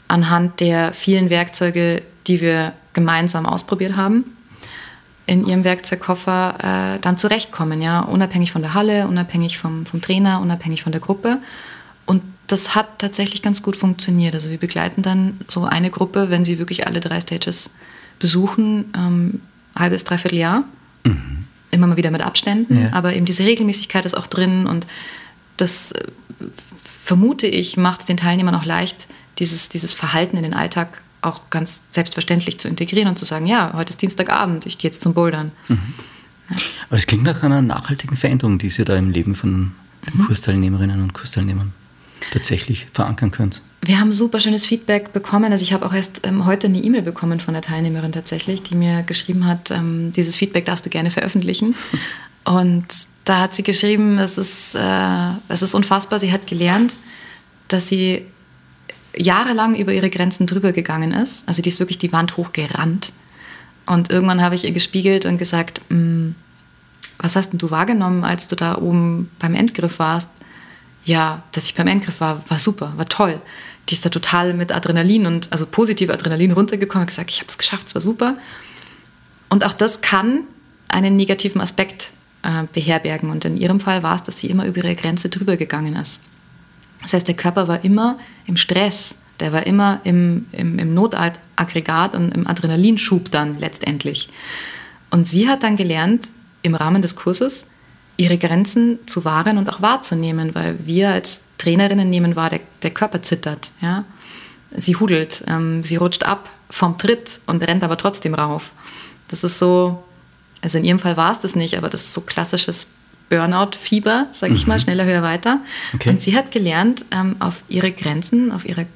[0.07, 4.37] anhand der vielen Werkzeuge, die wir gemeinsam ausprobiert haben,
[5.31, 10.41] in ihrem Werkzeugkoffer äh, dann zurechtkommen, ja, unabhängig von der Halle, unabhängig vom, vom Trainer,
[10.41, 11.37] unabhängig von der Gruppe.
[12.05, 14.35] Und das hat tatsächlich ganz gut funktioniert.
[14.35, 17.69] Also wir begleiten dann so eine Gruppe, wenn sie wirklich alle drei Stages
[18.19, 19.41] besuchen, ähm,
[19.73, 20.65] halbes, dreiviertel Jahr.
[21.05, 21.45] Mhm.
[21.71, 22.89] Immer mal wieder mit Abständen, ja.
[22.91, 24.85] aber eben diese Regelmäßigkeit ist auch drin und
[25.55, 26.03] das äh,
[26.83, 29.07] vermute ich, macht es den Teilnehmern auch leicht,
[29.39, 33.73] dieses, dieses Verhalten in den Alltag auch ganz selbstverständlich zu integrieren und zu sagen, ja,
[33.73, 35.51] heute ist Dienstagabend, ich gehe jetzt zum Bouldern.
[35.67, 35.93] Mhm.
[36.49, 39.71] Aber das klingt nach einer nachhaltigen Veränderung, die Sie da im Leben von
[40.05, 40.25] den mhm.
[40.25, 41.73] Kursteilnehmerinnen und Kursteilnehmern
[42.31, 43.61] tatsächlich verankern könnt.
[43.83, 45.51] Wir haben super schönes Feedback bekommen.
[45.51, 48.75] Also ich habe auch erst ähm, heute eine E-Mail bekommen von der Teilnehmerin tatsächlich, die
[48.75, 51.75] mir geschrieben hat, ähm, dieses Feedback darfst du gerne veröffentlichen.
[52.43, 52.85] Und
[53.23, 56.97] da hat sie geschrieben, es ist, äh, es ist unfassbar, sie hat gelernt,
[57.67, 58.25] dass sie
[59.15, 61.43] jahrelang über ihre Grenzen drüber gegangen ist.
[61.47, 63.13] Also die ist wirklich die Wand hochgerannt.
[63.85, 66.31] Und irgendwann habe ich ihr gespiegelt und gesagt, mm,
[67.19, 70.29] was hast denn du wahrgenommen, als du da oben beim Endgriff warst?
[71.03, 73.41] Ja, dass ich beim Endgriff war, war super, war toll.
[73.89, 77.49] Die ist da total mit Adrenalin und also positiv Adrenalin runtergekommen und gesagt, ich habe
[77.49, 78.37] es geschafft, es war super.
[79.49, 80.43] Und auch das kann
[80.87, 82.11] einen negativen Aspekt
[82.43, 83.29] äh, beherbergen.
[83.29, 86.21] Und in ihrem Fall war es, dass sie immer über ihre Grenze drüber gegangen ist.
[87.01, 88.19] Das heißt, der Körper war immer
[88.51, 94.27] im Stress, der war immer im, im, im Notaggregat und im Adrenalinschub dann letztendlich.
[95.09, 96.29] Und sie hat dann gelernt,
[96.61, 97.69] im Rahmen des Kurses
[98.17, 102.91] ihre Grenzen zu wahren und auch wahrzunehmen, weil wir als Trainerinnen nehmen wahr, der, der
[102.91, 103.71] Körper zittert.
[103.81, 104.03] Ja?
[104.75, 108.73] Sie hudelt, ähm, sie rutscht ab vom Tritt und rennt aber trotzdem rauf.
[109.29, 110.03] Das ist so,
[110.61, 112.87] also in ihrem Fall war es das nicht, aber das ist so klassisches
[113.31, 114.73] Burnout-Fieber, sage ich mhm.
[114.73, 115.61] mal, schneller, höher, weiter.
[115.95, 116.09] Okay.
[116.09, 118.87] Und sie hat gelernt, ähm, auf ihre Grenzen, auf ihre,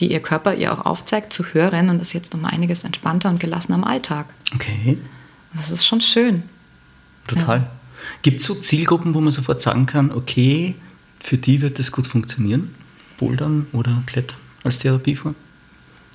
[0.00, 3.28] die ihr Körper ihr auch aufzeigt, zu hören und ist jetzt noch mal einiges entspannter
[3.28, 4.26] und gelassener im Alltag.
[4.54, 4.98] Okay.
[5.52, 6.44] Und das ist schon schön.
[7.26, 7.58] Total.
[7.58, 7.70] Ja.
[8.22, 10.74] Gibt es so Zielgruppen, wo man sofort sagen kann, okay,
[11.20, 12.74] für die wird das gut funktionieren?
[13.18, 15.34] Bouldern oder Klettern als Therapieform?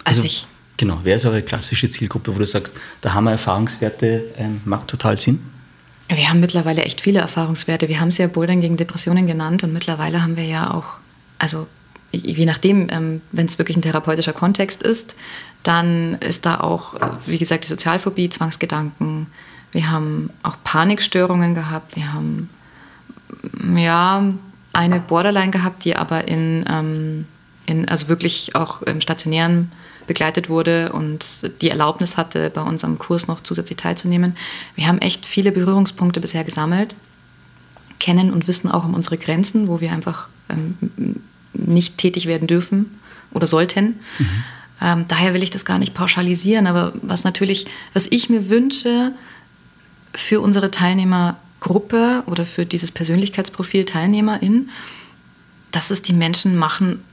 [0.03, 0.47] Also, also ich.
[0.77, 4.87] Genau, wer ist eure klassische Zielgruppe, wo du sagst, da haben wir Erfahrungswerte, ähm, macht
[4.87, 5.39] total Sinn?
[6.09, 7.87] Wir haben mittlerweile echt viele Erfahrungswerte.
[7.87, 10.97] Wir haben es ja Bouldern gegen Depressionen genannt und mittlerweile haben wir ja auch,
[11.37, 11.67] also
[12.11, 15.15] je nachdem, ähm, wenn es wirklich ein therapeutischer Kontext ist,
[15.61, 16.95] dann ist da auch,
[17.25, 19.27] wie gesagt, die Sozialphobie, Zwangsgedanken.
[19.71, 21.95] Wir haben auch Panikstörungen gehabt.
[21.95, 22.49] Wir haben
[23.75, 24.23] ja
[24.73, 27.25] eine Borderline gehabt, die aber in, ähm,
[27.65, 29.71] in also wirklich auch im stationären
[30.09, 34.35] begleitet wurde und die Erlaubnis hatte, bei unserem Kurs noch zusätzlich teilzunehmen.
[34.73, 36.95] Wir haben echt viele Berührungspunkte bisher gesammelt,
[37.99, 41.21] kennen und wissen auch um unsere Grenzen, wo wir einfach ähm,
[41.53, 42.99] nicht tätig werden dürfen
[43.31, 43.99] oder sollten.
[44.17, 44.43] Mhm.
[44.81, 49.13] Ähm, daher will ich das gar nicht pauschalisieren, aber was natürlich, was ich mir wünsche
[50.15, 54.71] für unsere Teilnehmergruppe oder für dieses Persönlichkeitsprofil Teilnehmerin,
[55.69, 57.03] dass es die Menschen machen,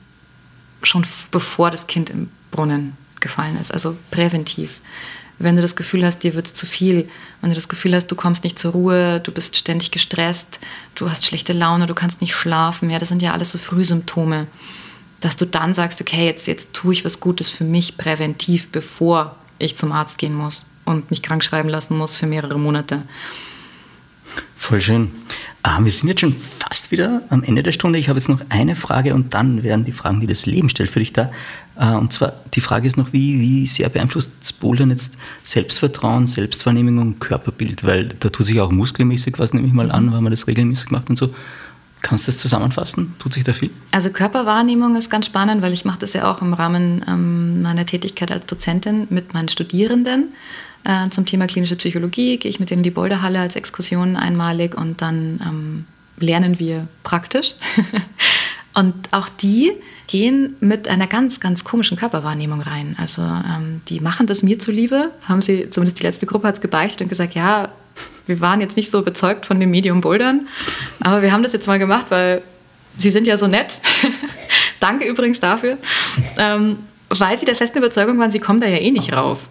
[0.83, 4.81] schon bevor das Kind im Brunnen gefallen ist, also präventiv.
[5.39, 7.09] Wenn du das Gefühl hast, dir wird es zu viel,
[7.41, 10.61] wenn du das Gefühl hast, du kommst nicht zur Ruhe, du bist ständig gestresst,
[10.95, 14.47] du hast schlechte Laune, du kannst nicht schlafen, ja, das sind ja alles so Frühsymptome,
[15.21, 19.37] dass du dann sagst, okay, jetzt, jetzt tue ich was Gutes für mich präventiv, bevor
[19.59, 23.03] ich zum Arzt gehen muss und mich krank schreiben lassen muss für mehrere Monate.
[24.57, 25.11] Voll schön.
[25.69, 27.99] Ah, wir sind jetzt schon fast wieder am Ende der Stunde.
[27.99, 30.89] Ich habe jetzt noch eine Frage und dann werden die Fragen, die das Leben stellt,
[30.89, 31.33] für dich da.
[31.77, 36.99] Äh, und zwar, die Frage ist noch, wie, wie sehr beeinflusst Bouldern jetzt Selbstvertrauen, Selbstwahrnehmung
[36.99, 37.83] und Körperbild?
[37.83, 40.93] Weil da tut sich auch muskelmäßig was, nehme ich mal an, wenn man das regelmäßig
[40.93, 41.35] macht und so.
[42.01, 43.17] Kannst du das zusammenfassen?
[43.19, 43.71] Tut sich da viel?
[43.91, 47.87] Also Körperwahrnehmung ist ganz spannend, weil ich mache das ja auch im Rahmen ähm, meiner
[47.87, 50.29] Tätigkeit als Dozentin mit meinen Studierenden.
[50.87, 54.77] Äh, zum Thema klinische Psychologie gehe ich mit denen in die Boulderhalle als Exkursion einmalig
[54.77, 55.85] und dann ähm,
[56.19, 57.55] lernen wir praktisch.
[58.75, 59.73] und auch die
[60.07, 62.95] gehen mit einer ganz, ganz komischen Körperwahrnehmung rein.
[63.01, 66.61] Also ähm, die machen das mir zuliebe, haben sie, zumindest die letzte Gruppe hat es
[66.61, 67.71] gebeichtet und gesagt, ja,
[68.27, 70.47] wir waren jetzt nicht so überzeugt von dem Medium Bouldern,
[71.01, 72.43] aber wir haben das jetzt mal gemacht, weil
[72.97, 73.81] sie sind ja so nett.
[74.81, 75.79] Danke übrigens dafür.
[76.39, 76.79] Ähm,
[77.09, 79.49] weil sie der festen Überzeugung waren, sie kommen da ja eh nicht rauf.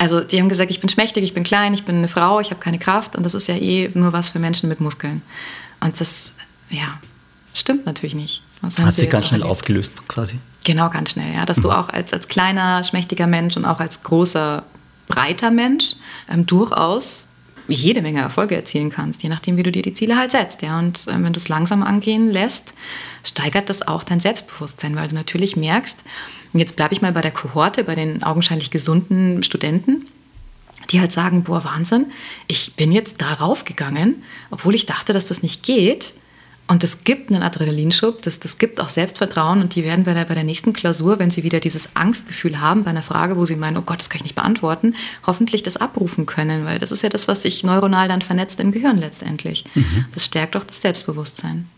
[0.00, 2.48] Also die haben gesagt, ich bin schmächtig, ich bin klein, ich bin eine Frau, ich
[2.48, 5.20] habe keine Kraft und das ist ja eh nur was für Menschen mit Muskeln.
[5.78, 6.32] Und das,
[6.70, 6.98] ja,
[7.52, 8.42] stimmt natürlich nicht.
[8.62, 9.52] Das Hat sich ganz schnell erlebt.
[9.52, 10.38] aufgelöst quasi.
[10.64, 11.44] Genau, ganz schnell, ja.
[11.44, 11.62] Dass mhm.
[11.62, 14.62] du auch als, als kleiner, schmächtiger Mensch und auch als großer,
[15.06, 15.96] breiter Mensch
[16.30, 17.28] ähm, durchaus
[17.68, 20.62] jede Menge Erfolge erzielen kannst, je nachdem, wie du dir die Ziele halt setzt.
[20.62, 20.78] Ja.
[20.78, 22.72] Und äh, wenn du es langsam angehen lässt,
[23.22, 25.98] steigert das auch dein Selbstbewusstsein, weil du natürlich merkst,
[26.52, 30.06] und jetzt bleibe ich mal bei der Kohorte, bei den augenscheinlich gesunden Studenten,
[30.90, 32.06] die halt sagen, boah, Wahnsinn,
[32.48, 36.14] ich bin jetzt darauf gegangen, obwohl ich dachte, dass das nicht geht.
[36.66, 40.24] Und das gibt einen Adrenalinschub, das, das gibt auch Selbstvertrauen und die werden bei der,
[40.24, 43.56] bei der nächsten Klausur, wenn sie wieder dieses Angstgefühl haben, bei einer Frage, wo sie
[43.56, 44.94] meinen, oh Gott, das kann ich nicht beantworten,
[45.26, 48.70] hoffentlich das abrufen können, weil das ist ja das, was sich neuronal dann vernetzt im
[48.70, 49.64] Gehirn letztendlich.
[49.74, 50.04] Mhm.
[50.14, 51.68] Das stärkt auch das Selbstbewusstsein.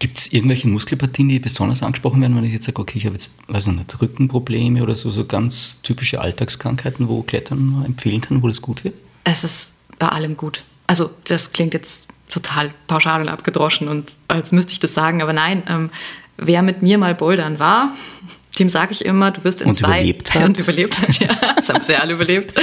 [0.00, 3.14] Gibt es irgendwelche Muskelpartien, die besonders angesprochen werden, wenn ich jetzt sage, okay, ich habe
[3.14, 8.48] jetzt, weiß nicht, Rückenprobleme oder so, so ganz typische Alltagskrankheiten, wo Klettern empfehlen kann, wo
[8.48, 8.94] das gut wird?
[9.24, 10.64] Es ist bei allem gut.
[10.86, 15.32] Also das klingt jetzt total pauschal und abgedroschen und als müsste ich das sagen, aber
[15.32, 15.90] nein, ähm,
[16.36, 17.94] wer mit mir mal bouldern war,
[18.58, 20.44] dem sage ich immer, du wirst in und zwei überlebt hat.
[20.44, 22.54] und überlebt hat, ja, das haben sie alle überlebt.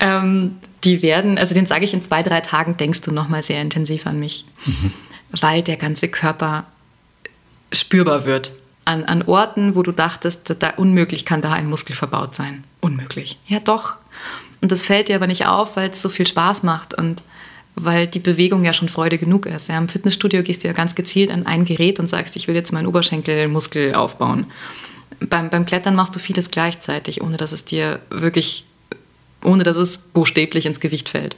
[0.00, 3.60] Ähm, die werden, also den sage ich in zwei, drei Tagen, denkst du nochmal sehr
[3.60, 4.92] intensiv an mich, mhm.
[5.30, 6.66] Weil der ganze Körper
[7.72, 8.52] spürbar wird.
[8.84, 12.64] An, an Orten, wo du dachtest, da unmöglich kann da ein Muskel verbaut sein.
[12.80, 13.38] Unmöglich.
[13.46, 13.96] Ja, doch.
[14.60, 17.22] Und das fällt dir aber nicht auf, weil es so viel Spaß macht und
[17.74, 19.68] weil die Bewegung ja schon Freude genug ist.
[19.68, 22.54] Ja, Im Fitnessstudio gehst du ja ganz gezielt an ein Gerät und sagst, ich will
[22.54, 24.46] jetzt meinen Oberschenkelmuskel aufbauen.
[25.20, 28.64] Beim, beim Klettern machst du vieles gleichzeitig, ohne dass es dir wirklich,
[29.44, 31.36] ohne dass es buchstäblich ins Gewicht fällt.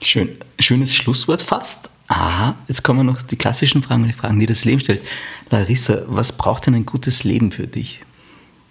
[0.00, 1.90] Schön, schönes Schlusswort fast.
[2.08, 5.02] Aha, jetzt kommen noch die klassischen Fragen, die Fragen, die das Leben stellt.
[5.50, 8.00] Larissa, was braucht denn ein gutes Leben für dich?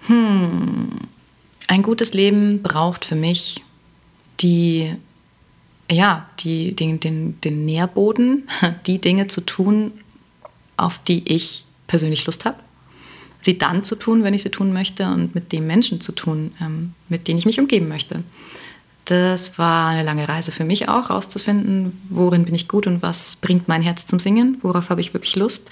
[0.08, 0.90] Hm,
[1.68, 3.62] ein gutes Leben braucht für mich
[4.42, 4.96] die
[5.92, 8.48] ja, die, den, den, den Nährboden,
[8.88, 9.92] die Dinge zu tun,
[10.78, 12.58] auf die ich persönlich Lust habe.
[13.42, 16.54] Sie dann zu tun, wenn ich sie tun möchte und mit den Menschen zu tun,
[16.60, 18.24] ähm, mit denen ich mich umgeben möchte.
[19.06, 23.36] Das war eine lange Reise für mich auch, herauszufinden, worin bin ich gut und was
[23.36, 25.70] bringt mein Herz zum Singen, worauf habe ich wirklich Lust.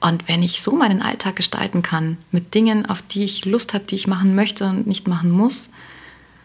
[0.00, 3.84] Und wenn ich so meinen Alltag gestalten kann, mit Dingen, auf die ich Lust habe,
[3.84, 5.70] die ich machen möchte und nicht machen muss,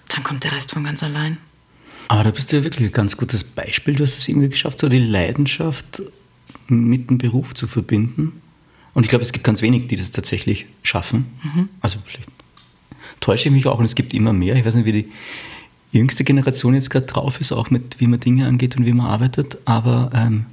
[0.10, 1.38] dann kommt der Rest von ganz allein.
[2.08, 3.96] Aber da bist du ja wirklich ein ganz gutes Beispiel.
[3.96, 6.02] Du hast es irgendwie geschafft, so die Leidenschaft
[6.68, 8.42] mit dem Beruf zu verbinden.
[8.94, 11.26] Und ich glaube, es gibt ganz wenig, die das tatsächlich schaffen.
[11.44, 11.70] Mhm.
[11.82, 12.30] Also vielleicht
[13.20, 14.56] täusche ich mich auch und es gibt immer mehr.
[14.56, 15.12] Ich weiß nicht, wie die
[16.00, 19.08] jüngste Generation jetzt gerade drauf ist, auch mit wie man Dinge angeht und wie man
[19.08, 19.58] arbeitet.
[19.66, 20.46] Aber ähm,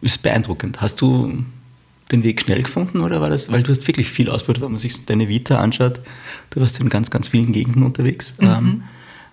[0.00, 0.80] ist beeindruckend.
[0.80, 1.44] Hast du
[2.10, 4.80] den Weg schnell gefunden oder war das, weil du hast wirklich viel ausprobiert, wenn man
[4.80, 6.00] sich deine Vita anschaut,
[6.50, 8.34] du warst in ganz, ganz vielen Gegenden unterwegs.
[8.38, 8.46] Mhm.
[8.46, 8.82] Ähm,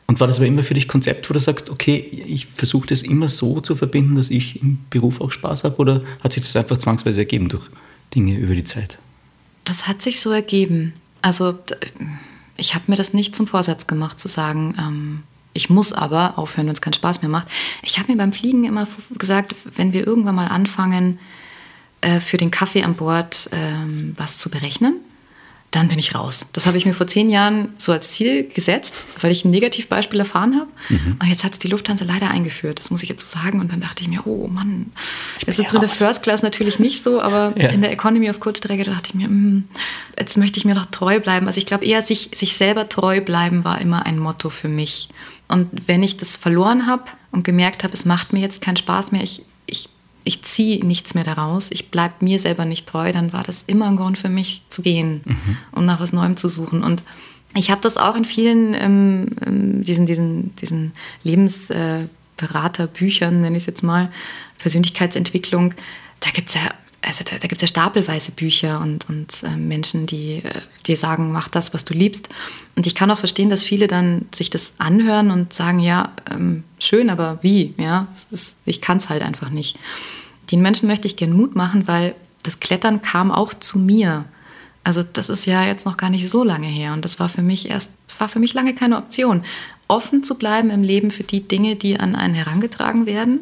[0.07, 3.03] und war das aber immer für dich Konzept, wo du sagst, okay, ich versuche das
[3.03, 6.55] immer so zu verbinden, dass ich im Beruf auch Spaß habe oder hat sich das
[6.55, 7.69] einfach zwangsweise ergeben durch
[8.15, 8.97] Dinge über die Zeit?
[9.65, 10.93] Das hat sich so ergeben.
[11.21, 11.59] Also
[12.59, 16.67] ich habe mir das nicht zum Vorsatz gemacht zu sagen, ähm, ich muss aber aufhören,
[16.67, 17.47] wenn es keinen Spaß mehr macht.
[17.81, 18.87] Ich habe mir beim Fliegen immer
[19.17, 21.19] gesagt, wenn wir irgendwann mal anfangen,
[22.01, 25.01] äh, für den Kaffee an Bord ähm, was zu berechnen,
[25.71, 26.47] dann bin ich raus.
[26.53, 30.19] Das habe ich mir vor zehn Jahren so als Ziel gesetzt, weil ich ein Negativbeispiel
[30.19, 30.69] erfahren habe.
[30.89, 31.17] Mhm.
[31.21, 33.59] Und jetzt hat es die Lufthansa leider eingeführt, das muss ich jetzt so sagen.
[33.59, 34.91] Und dann dachte ich mir, oh Mann,
[35.45, 37.69] das ist jetzt in der First Class natürlich nicht so, aber ja.
[37.69, 39.63] in der Economy of Kurzstrecke dachte ich mir, mh,
[40.17, 41.45] jetzt möchte ich mir doch treu bleiben.
[41.45, 45.09] Also ich glaube eher, sich, sich selber treu bleiben war immer ein Motto für mich.
[45.47, 49.11] Und wenn ich das verloren habe und gemerkt habe, es macht mir jetzt keinen Spaß
[49.11, 49.89] mehr, ich, ich
[50.29, 53.87] ich ziehe nichts mehr daraus, ich bleibe mir selber nicht treu, dann war das immer
[53.87, 55.57] ein Grund für mich zu gehen mhm.
[55.71, 56.83] und nach was Neuem zu suchen.
[56.83, 57.01] Und
[57.55, 60.91] ich habe das auch in vielen ähm, ähm diesen, diesen, diesen
[61.23, 64.11] Lebensberaterbüchern, nenne ich es jetzt mal,
[64.59, 65.73] Persönlichkeitsentwicklung,
[66.19, 66.69] da gibt es ja
[67.01, 70.97] also da, da gibt es ja stapelweise Bücher und, und äh, Menschen, die äh, dir
[70.97, 72.27] sagen, mach das, was du liebst.
[72.75, 76.65] Und ich kann auch verstehen, dass viele dann sich das anhören und sagen, ja, ähm,
[76.77, 77.73] schön, aber wie?
[77.77, 79.79] Ja, ist, ich kann es halt einfach nicht.
[80.51, 84.25] Den Menschen möchte ich gern Mut machen, weil das Klettern kam auch zu mir.
[84.83, 87.41] Also das ist ja jetzt noch gar nicht so lange her und das war für
[87.41, 89.43] mich erst, war für mich lange keine Option.
[89.87, 93.41] Offen zu bleiben im Leben für die Dinge, die an einen herangetragen werden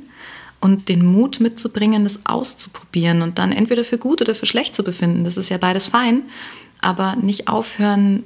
[0.60, 4.84] und den Mut mitzubringen, das auszuprobieren und dann entweder für gut oder für schlecht zu
[4.84, 5.24] befinden.
[5.24, 6.24] Das ist ja beides fein,
[6.82, 8.24] aber nicht aufhören,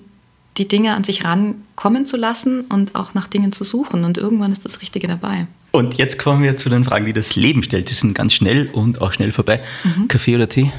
[0.57, 4.03] die Dinge an sich rankommen zu lassen und auch nach Dingen zu suchen.
[4.03, 5.47] Und irgendwann ist das Richtige dabei.
[5.71, 7.89] Und jetzt kommen wir zu den Fragen, die das Leben stellt.
[7.89, 9.61] Die sind ganz schnell und auch schnell vorbei.
[9.83, 10.09] Mhm.
[10.09, 10.71] Kaffee oder Tee?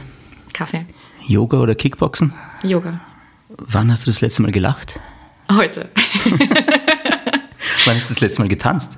[0.53, 0.85] Kaffee.
[1.27, 2.35] Yoga oder Kickboxen?
[2.63, 3.01] Yoga.
[3.49, 5.01] Wann hast du das letzte Mal gelacht?
[5.51, 5.89] Heute.
[7.85, 8.93] Wann hast du das letzte Mal getanzt?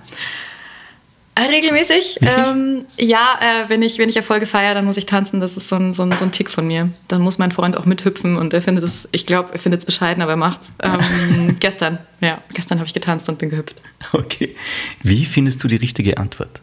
[1.36, 2.18] Äh, regelmäßig.
[2.22, 5.40] Ähm, ja, äh, wenn, ich, wenn ich Erfolge feiere, dann muss ich tanzen.
[5.40, 6.90] Das ist so ein, so, ein, so ein Tick von mir.
[7.08, 9.84] Dann muss mein Freund auch mithüpfen und er findet es, ich glaube, er findet es
[9.84, 10.72] bescheiden, aber er macht's.
[10.80, 13.82] Ähm, gestern, ja, gestern habe ich getanzt und bin gehüpft.
[14.12, 14.54] Okay.
[15.02, 16.62] Wie findest du die richtige Antwort?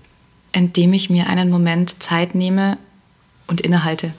[0.53, 2.78] Indem ich mir einen Moment Zeit nehme
[3.47, 4.13] und innehalte.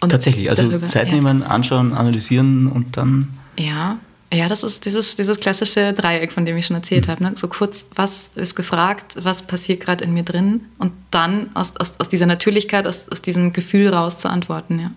[0.00, 1.46] Und Tatsächlich, also darüber, Zeit nehmen, ja.
[1.46, 3.28] anschauen, analysieren und dann.
[3.58, 3.98] Ja,
[4.32, 7.10] ja, das ist dieses, dieses klassische Dreieck, von dem ich schon erzählt mhm.
[7.10, 7.24] habe.
[7.24, 7.32] Ne?
[7.36, 11.98] So kurz, was ist gefragt, was passiert gerade in mir drin und dann aus, aus,
[11.98, 14.78] aus dieser Natürlichkeit, aus, aus diesem Gefühl raus zu antworten.
[14.78, 14.90] Ja.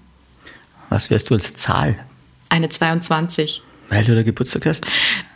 [0.90, 1.98] Was wärst du als Zahl?
[2.50, 3.64] Eine 22.
[3.88, 4.86] Weil du da Geburtstag hast?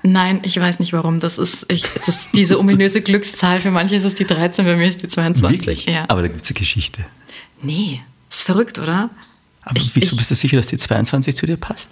[0.04, 1.20] Nein, ich weiß nicht warum.
[1.20, 3.62] Das ist, ich, das ist diese ominöse Glückszahl.
[3.62, 5.60] Für manche ist es die 13, bei mir ist die 22.
[5.60, 5.86] Wirklich?
[5.86, 6.06] Ja.
[6.10, 7.06] Aber da gibt es eine Geschichte.
[7.62, 9.10] Nee, ist verrückt, oder?
[9.66, 11.92] Aber Ich- wieso ich- bist du sicher, dass die 22 zu dir passt?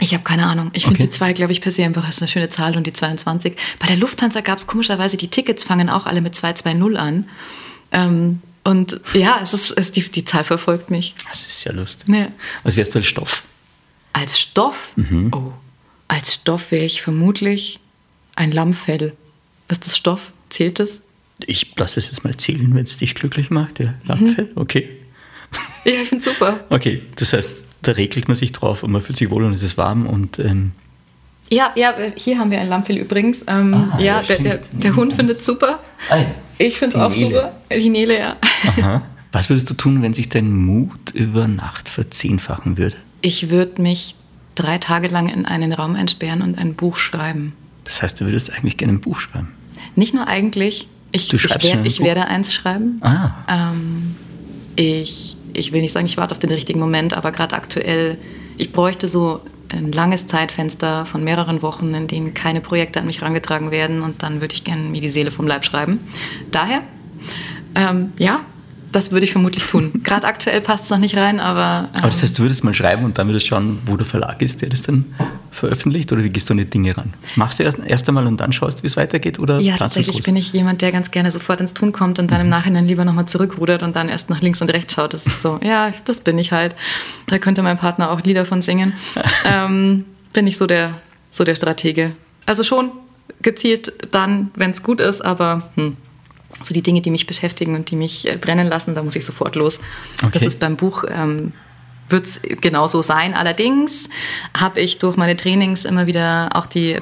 [0.00, 0.70] Ich habe keine Ahnung.
[0.72, 1.06] Ich finde Okay.
[1.08, 3.54] die 2, glaube ich, per se einfach ist eine schöne Zahl und die 22.
[3.78, 7.28] Bei der Lufthansa gab es komischerweise, die Tickets fangen auch alle mit 220 an.
[7.92, 11.14] Ähm, und ja, es ist, es, die, die Zahl verfolgt mich.
[11.28, 12.08] Das ist ja lustig.
[12.08, 12.28] Ja.
[12.64, 13.42] Was wärst du als Stoff?
[14.14, 14.92] Als Stoff?
[14.96, 15.30] Mhm.
[15.32, 15.52] Oh,
[16.08, 17.78] als Stoff wäre ich vermutlich
[18.34, 19.12] ein Lammfell.
[19.68, 20.32] Ist das Stoff?
[20.48, 21.02] Zählt das?
[21.46, 23.78] Ich lasse es jetzt mal zählen, wenn es dich glücklich macht.
[23.80, 23.94] Ja, Mhm.
[24.04, 24.88] Lammfell, okay.
[25.84, 26.60] Ja, ich finde super.
[26.70, 29.64] Okay, das heißt, da regelt man sich drauf und man fühlt sich wohl und es
[29.64, 30.70] ist warm und ähm,
[31.50, 33.42] Ja, ja, hier haben wir ein Lammfell übrigens.
[33.48, 35.80] Ähm, Ah, ja, ja, der, der, der Hund findet es super.
[36.08, 36.26] Ah ja.
[36.58, 37.24] Ich finde es auch Nele.
[37.24, 37.52] super.
[37.76, 38.36] Die Nele, ja.
[38.68, 39.02] aha.
[39.32, 42.96] Was würdest du tun, wenn sich dein Mut über Nacht verzehnfachen würde?
[43.22, 44.14] Ich würde mich
[44.54, 47.54] drei Tage lang in einen Raum einsperren und ein Buch schreiben.
[47.84, 49.48] Das heißt, du würdest eigentlich gerne ein Buch schreiben.
[49.96, 52.98] Nicht nur eigentlich, ich, Du ich, schreibst schon wer, ein ich werde eins schreiben.
[53.00, 53.30] Ah,
[53.72, 54.14] Ähm,
[54.76, 58.18] ich, ich will nicht sagen, ich warte auf den richtigen Moment, aber gerade aktuell,
[58.58, 59.40] ich bräuchte so
[59.72, 64.22] ein langes Zeitfenster von mehreren Wochen, in denen keine Projekte an mich herangetragen werden und
[64.22, 66.00] dann würde ich gerne mir die Seele vom Leib schreiben.
[66.50, 66.82] Daher,
[67.74, 68.40] ähm, ja,
[68.92, 69.90] das würde ich vermutlich tun.
[70.04, 72.74] Gerade aktuell passt es noch nicht rein, aber, ähm, aber das heißt, du würdest mal
[72.74, 75.06] schreiben und dann würdest schauen, wo der Verlag ist, der das dann
[75.50, 77.12] veröffentlicht oder wie gehst du an die Dinge ran?
[77.36, 80.36] Machst du erst, erst einmal und dann schaust, wie es weitergeht oder Ja, tatsächlich bin
[80.36, 82.44] ich jemand, der ganz gerne sofort ins Tun kommt und dann Mhm.
[82.44, 85.12] im Nachhinein lieber nochmal zurückrudert und dann erst nach links und rechts schaut.
[85.14, 86.74] Das ist so, ja, das bin ich halt.
[87.26, 88.94] Da könnte mein Partner auch Lieder von singen.
[89.44, 92.12] ähm, bin ich so der, so der Stratege.
[92.46, 92.90] Also schon
[93.40, 95.96] gezielt dann, wenn es gut ist, aber hm,
[96.62, 99.24] so die Dinge, die mich beschäftigen und die mich äh, brennen lassen, da muss ich
[99.24, 99.80] sofort los.
[100.20, 100.46] Das Okay.
[100.46, 101.52] ist beim Buch ähm,
[102.08, 103.32] wird es genauso sein.
[103.34, 104.08] Allerdings
[104.56, 106.98] habe ich durch meine Trainings immer wieder auch die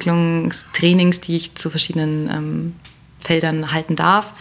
[0.00, 2.72] Persönlichkeitsentwicklungstrainings, die ich zu verschiedenen ähm,
[3.20, 4.34] Feldern halten darf,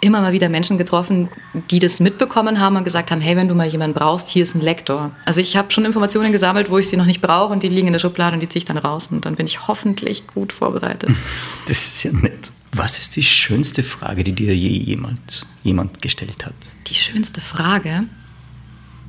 [0.00, 1.28] immer mal wieder Menschen getroffen,
[1.70, 4.54] die das mitbekommen haben und gesagt haben, hey, wenn du mal jemanden brauchst, hier ist
[4.54, 5.10] ein Lektor.
[5.24, 7.86] Also ich habe schon Informationen gesammelt, wo ich sie noch nicht brauche und die liegen
[7.86, 10.52] in der Schublade und die ziehe ich dann raus und dann bin ich hoffentlich gut
[10.52, 11.10] vorbereitet.
[11.68, 12.52] Das ist ja nett.
[12.76, 16.54] Was ist die schönste Frage, die dir je jemand, jemand gestellt hat?
[16.88, 18.04] Die schönste Frage.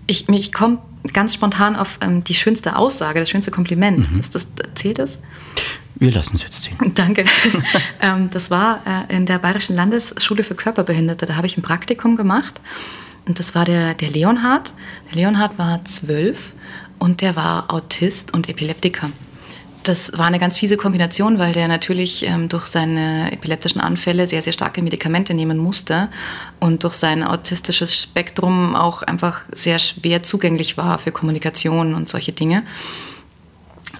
[0.05, 0.79] Ich, ich komme
[1.11, 4.09] ganz spontan auf ähm, die schönste Aussage, das schönste Kompliment.
[4.17, 5.19] Ist das, zählt das?
[5.95, 6.77] Wir lassen es jetzt sehen.
[6.95, 7.25] Danke.
[8.01, 11.25] ähm, das war äh, in der Bayerischen Landesschule für Körperbehinderte.
[11.25, 12.61] Da habe ich ein Praktikum gemacht.
[13.25, 14.73] Und das war der, der Leonhard.
[15.09, 16.53] Der Leonhard war zwölf
[16.99, 19.09] und der war Autist und Epileptiker.
[19.87, 24.41] Das war eine ganz fiese Kombination, weil der natürlich ähm, durch seine epileptischen Anfälle sehr,
[24.41, 26.09] sehr starke Medikamente nehmen musste
[26.59, 32.33] und durch sein autistisches Spektrum auch einfach sehr schwer zugänglich war für Kommunikation und solche
[32.33, 32.63] Dinge.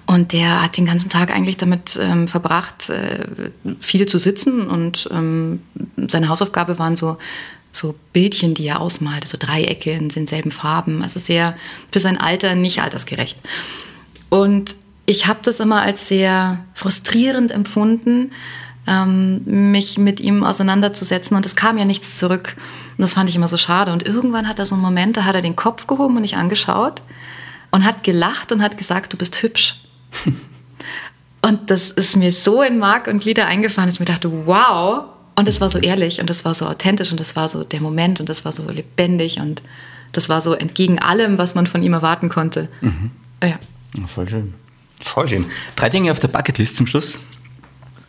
[0.04, 3.26] Und der hat den ganzen Tag eigentlich damit ähm, verbracht, äh,
[3.80, 5.62] viel zu sitzen und ähm,
[5.96, 7.16] seine Hausaufgabe waren so,
[7.72, 11.02] so Bildchen, die er ausmalte, so Dreiecke in denselben Farben.
[11.02, 11.56] Also sehr
[11.90, 13.38] für sein Alter nicht altersgerecht.
[14.28, 14.76] Und
[15.08, 18.32] ich habe das immer als sehr frustrierend empfunden,
[18.86, 19.40] ähm,
[19.72, 21.34] mich mit ihm auseinanderzusetzen.
[21.34, 22.56] Und es kam ja nichts zurück.
[22.58, 23.90] Und das fand ich immer so schade.
[23.90, 26.36] Und irgendwann hat er so einen Moment, da hat er den Kopf gehoben und mich
[26.36, 27.00] angeschaut
[27.70, 29.80] und hat gelacht und hat gesagt, du bist hübsch.
[31.40, 35.04] und das ist mir so in Mark und Glieder eingefahren, dass ich mir dachte, wow.
[35.36, 37.80] Und es war so ehrlich und das war so authentisch und das war so der
[37.80, 39.62] Moment und das war so lebendig und
[40.12, 42.68] das war so entgegen allem, was man von ihm erwarten konnte.
[43.42, 43.58] Ja.
[43.94, 44.52] Ja, voll schön.
[45.00, 45.46] Voll schön.
[45.76, 47.18] Drei Dinge auf der Bucketlist zum Schluss.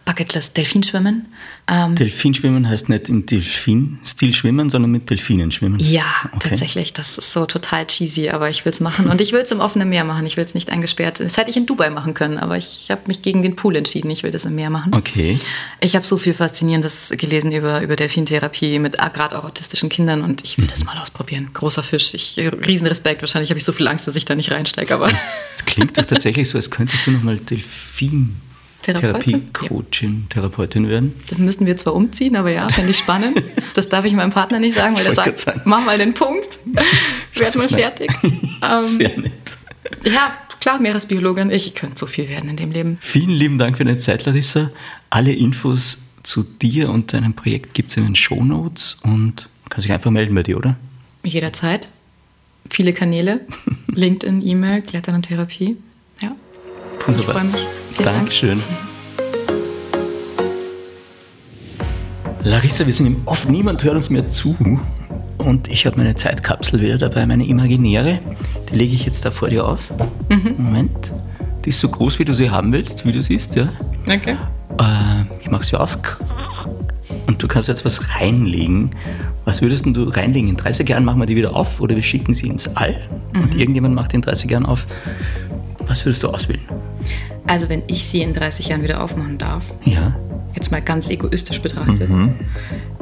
[0.06, 1.28] Bucketlist, Delfinschwimmen.
[1.68, 5.80] Ähm, Delfinschwimmen heißt nicht im Delfin-Stil schwimmen, sondern mit Delfinen schwimmen.
[5.80, 6.50] ja, Okay.
[6.50, 6.94] tatsächlich.
[6.94, 9.08] Das ist so total cheesy, aber ich will es machen.
[9.08, 10.26] Und ich will es im offenen Meer machen.
[10.26, 11.20] Ich will es nicht eingesperrt.
[11.20, 14.10] Das hätte ich in Dubai machen können, aber ich habe mich gegen den Pool entschieden.
[14.10, 14.96] Ich will das im Meer machen.
[14.96, 15.38] Okay.
[15.80, 20.44] Ich habe so viel Faszinierendes gelesen über, über Delfintherapie mit gerade auch autistischen Kindern und
[20.44, 21.50] ich will das mal ausprobieren.
[21.54, 22.14] Großer Fisch.
[22.16, 23.22] Ich, Riesenrespekt.
[23.22, 26.06] Wahrscheinlich habe ich so viel Angst, dass ich da nicht reinsteige, aber Das klingt doch
[26.06, 28.38] tatsächlich so, als könntest du nochmal Delfin.
[28.82, 29.52] Therapeutin?
[29.54, 31.14] Therapie-Coachin, Therapeutin werden.
[31.30, 33.42] dann müssten wir zwar umziehen, aber ja, fände ich spannend.
[33.76, 35.62] Das darf ich meinem Partner nicht sagen, weil er sagt, sagen.
[35.64, 36.60] mach mal den Punkt.
[37.36, 38.12] Werd mal fertig.
[38.62, 39.32] Ähm, Sehr nett.
[40.04, 41.50] ja, klar, Meeresbiologin.
[41.50, 42.98] Ich könnte so viel werden in dem Leben.
[43.00, 44.70] Vielen lieben Dank für deine Zeit, Larissa.
[45.10, 49.94] Alle Infos zu dir und deinem Projekt gibt es in den Shownotes und kann sich
[49.94, 50.76] einfach melden bei dir, oder?
[51.24, 51.88] Jederzeit.
[52.70, 53.42] Viele Kanäle.
[53.88, 55.78] LinkedIn, E-Mail, Klettern und Therapie.
[56.22, 56.36] Ja.
[57.18, 57.66] Ich freue mich.
[58.04, 58.62] Dankeschön.
[62.44, 64.56] Larissa, wir sind im Off, niemand hört uns mehr zu.
[65.38, 68.20] Und ich habe meine Zeitkapsel wieder dabei, meine imaginäre.
[68.72, 69.94] Die lege ich jetzt da vor dir auf.
[70.30, 70.56] Mhm.
[70.58, 71.12] Moment.
[71.66, 73.70] Die ist so groß, wie du sie haben willst, wie du siehst, ja.
[74.04, 74.38] Okay.
[74.80, 75.98] Äh, ich mache sie auf.
[77.28, 78.92] Und du kannst jetzt was reinlegen,
[79.46, 80.50] Was würdest denn du reinlegen?
[80.50, 82.96] In 30 Jahren machen wir die wieder auf oder wir schicken sie ins All
[83.36, 84.86] und irgendjemand macht die in 30 Jahren auf.
[85.90, 86.62] Was würdest du auswählen?
[87.48, 90.16] Also wenn ich sie in 30 Jahren wieder aufmachen darf, Ja.
[90.56, 92.10] jetzt mal ganz egoistisch betrachtet,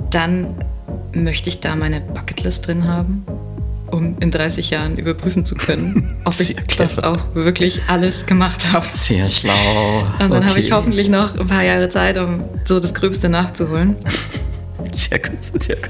[0.10, 0.56] dann
[1.14, 3.26] möchte ich da meine Bucketlist drin haben,
[3.92, 8.86] um in 30 Jahren überprüfen zu können, ob ich das auch wirklich alles gemacht habe.
[8.92, 10.00] Sehr schlau.
[10.20, 10.76] Und dann habe ich Okay.
[10.76, 13.96] hoffentlich noch ein paar Jahre Zeit, um so das Gröbste nachzuholen.
[14.94, 15.90] Sehr gut, sehr gut.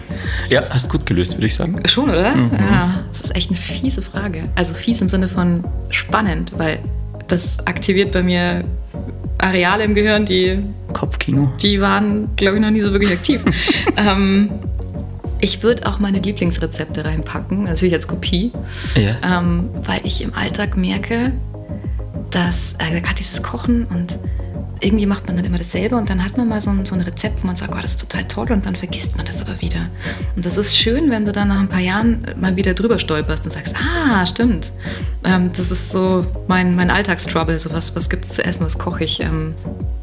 [0.50, 1.76] Ja, hast gut gelöst, würde ich sagen.
[1.86, 2.36] Schon, oder?
[2.36, 4.50] Ja, das ist echt eine fiese Frage.
[4.56, 6.80] Also fies im Sinne von spannend, weil
[7.28, 8.64] das aktiviert bei mir
[9.38, 10.60] Areale im Gehirn, die,
[10.93, 11.52] Kopfkino.
[11.62, 13.43] die waren, glaube ich, noch nie so wirklich aktiv.
[13.98, 14.50] ähm,
[15.39, 18.52] ich würde auch meine Lieblingsrezepte reinpacken, natürlich als Kopie,
[18.95, 19.39] Ja.
[19.39, 21.32] ähm, weil ich im Alltag merke,
[22.32, 24.18] dass äh, gerade dieses Kochen und
[24.80, 27.01] irgendwie macht man dann immer dasselbe und dann hat man mal so ein, so ein
[27.01, 29.59] Rezept, wo man sagt, oh, das ist total toll und dann vergisst man das aber
[29.61, 29.89] wieder.
[30.36, 33.45] Und das ist schön, wenn du dann nach ein paar Jahren mal wieder drüber stolperst
[33.45, 34.71] und sagst, ah, stimmt.
[35.23, 38.78] Ähm, das ist so mein, mein Alltagstrouble, so was, was gibt es zu essen, was
[38.78, 39.19] koche ich.
[39.19, 39.55] Ähm,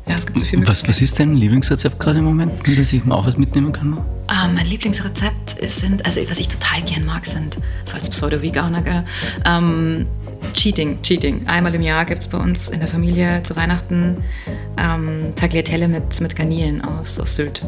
[0.06, 3.04] ja, es gibt so viel Was, was ist dein Lieblingsrezept gerade im Moment, dass ich
[3.04, 3.98] mal auch was mitnehmen kann?
[4.26, 9.04] Ah, mein Lieblingsrezept ist, sind, also was ich total gern mag, sind, so als Pseudo-Veganer,
[9.44, 10.06] ähm,
[10.52, 11.46] Cheating, Cheating.
[11.46, 14.22] Einmal im Jahr gibt es bei uns in der Familie zu Weihnachten
[14.76, 17.62] ähm, Tagliatelle mit, mit Garnelen aus, aus Sylt.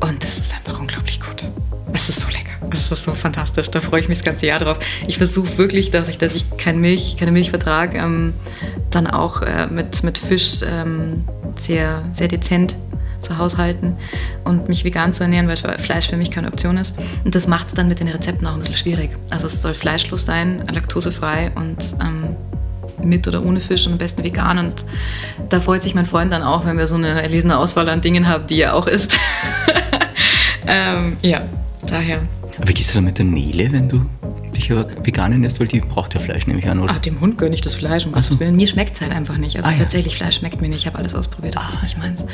[0.00, 1.48] Und das ist einfach unglaublich gut.
[1.92, 2.50] Es ist so lecker.
[2.70, 3.70] Es ist so fantastisch.
[3.70, 4.78] Da freue ich mich das ganze Jahr drauf.
[5.06, 8.34] Ich versuche wirklich, dass ich, dass ich kein Milch, keine Milch vertrage, ähm,
[8.90, 11.24] dann auch äh, mit, mit Fisch ähm,
[11.56, 12.76] sehr, sehr dezent
[13.24, 13.96] zu haushalten
[14.44, 16.96] und mich vegan zu ernähren, weil Fleisch für mich keine Option ist.
[17.24, 19.10] Und das macht es dann mit den Rezepten auch ein bisschen schwierig.
[19.30, 22.36] Also es soll fleischlos sein, laktosefrei und ähm,
[23.02, 24.58] mit oder ohne Fisch und am besten vegan.
[24.58, 24.84] Und
[25.48, 28.28] da freut sich mein Freund dann auch, wenn wir so eine erlesene Auswahl an Dingen
[28.28, 29.18] haben, die er auch isst.
[30.66, 31.42] ähm, ja,
[31.88, 32.22] daher.
[32.64, 34.06] Wie gehst du da mit der Nele, wenn du
[34.54, 36.92] dich aber vegan ernährst, weil die braucht ja Fleisch, nehme ich an, oder?
[36.92, 38.28] Ah, dem Hund gönne ich das Fleisch, um Ach so.
[38.30, 38.54] Gottes Willen.
[38.54, 39.56] Mir schmeckt es halt einfach nicht.
[39.56, 39.78] Also Ah, ja.
[39.78, 40.78] tatsächlich, Fleisch schmeckt mir nicht.
[40.82, 42.24] Ich habe alles ausprobiert, das ist nicht meins.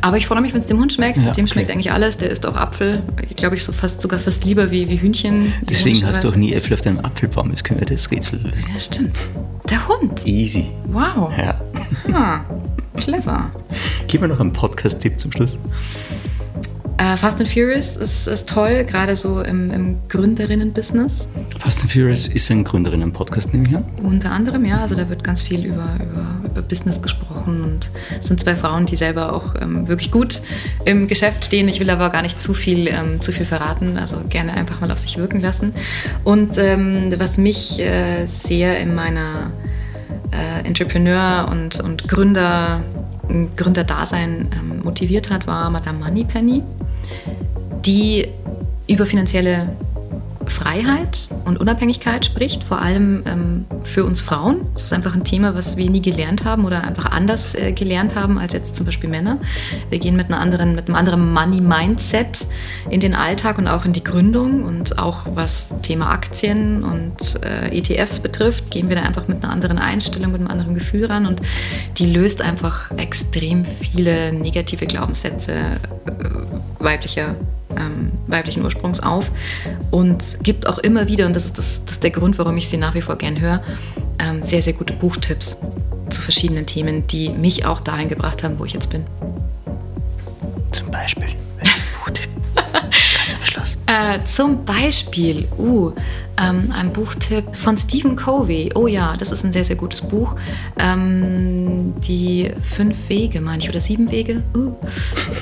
[0.00, 1.18] Aber ich freue mich, wenn es dem Hund schmeckt.
[1.24, 1.52] Ja, dem okay.
[1.52, 2.16] schmeckt eigentlich alles.
[2.18, 3.04] Der isst auch Apfel.
[3.28, 5.52] Ich glaube, ich so fast sogar fast lieber wie, wie Hühnchen.
[5.62, 8.64] Deswegen hast du auch nie Äpfel auf deinem Apfelbaum, jetzt können wir das Rätsel lösen.
[8.72, 9.16] Ja, stimmt.
[9.70, 10.26] Der Hund.
[10.26, 10.66] Easy.
[10.88, 11.30] Wow.
[11.38, 11.60] Ja.
[12.12, 12.40] Ah,
[12.96, 13.50] clever.
[14.08, 15.56] Gib mir noch einen Podcast-Tipp zum Schluss.
[16.98, 21.28] Äh, Fast and Furious ist, ist toll, gerade so im, im Gründerinnen-Business.
[21.58, 23.84] Fast and Furious ist ein Gründerinnen-Podcast, nehme ich an.
[24.02, 28.26] Unter anderem, ja, also da wird ganz viel über, über, über Business gesprochen und es
[28.26, 30.42] sind zwei Frauen, die selber auch ähm, wirklich gut
[30.84, 31.68] im Geschäft stehen.
[31.68, 34.90] Ich will aber gar nicht zu viel, ähm, zu viel verraten, also gerne einfach mal
[34.90, 35.72] auf sich wirken lassen.
[36.24, 39.52] Und ähm, was mich äh, sehr in meiner
[40.32, 42.82] äh, Entrepreneur- und, und Gründer,
[43.56, 46.62] Gründerdasein ähm, motiviert hat, war Madame Moneypenny,
[47.84, 48.28] die
[48.88, 49.68] über finanzielle
[50.46, 54.66] Freiheit und Unabhängigkeit spricht, vor allem ähm, für uns Frauen.
[54.74, 58.14] Das ist einfach ein Thema, was wir nie gelernt haben oder einfach anders äh, gelernt
[58.14, 59.38] haben als jetzt zum Beispiel Männer.
[59.88, 62.46] Wir gehen mit, einer anderen, mit einem anderen Money-Mindset
[62.88, 67.76] in den Alltag und auch in die Gründung und auch was Thema Aktien und äh,
[67.76, 71.26] ETFs betrifft, gehen wir da einfach mit einer anderen Einstellung, mit einem anderen Gefühl ran
[71.26, 71.40] und
[71.98, 75.70] die löst einfach extrem viele negative Glaubenssätze äh,
[76.78, 77.34] weiblicher
[77.76, 79.30] ähm, weiblichen Ursprungs auf
[79.90, 82.68] und gibt auch immer wieder, und das ist, das, das ist der Grund, warum ich
[82.68, 83.62] sie nach wie vor gern höre,
[84.18, 85.60] ähm, sehr, sehr gute Buchtipps
[86.10, 89.04] zu verschiedenen Themen, die mich auch dahin gebracht haben, wo ich jetzt bin.
[90.72, 91.28] Zum Beispiel.
[92.04, 92.28] Buchtipp.
[92.54, 93.76] Ganz am Schluss.
[93.86, 95.92] Äh, zum Beispiel, uh,
[96.40, 98.70] ähm, ein Buchtipp von Stephen Covey.
[98.74, 100.36] Oh ja, das ist ein sehr, sehr gutes Buch.
[100.78, 104.42] Ähm, die fünf Wege, meine ich, oder sieben Wege?
[104.56, 104.74] Uh,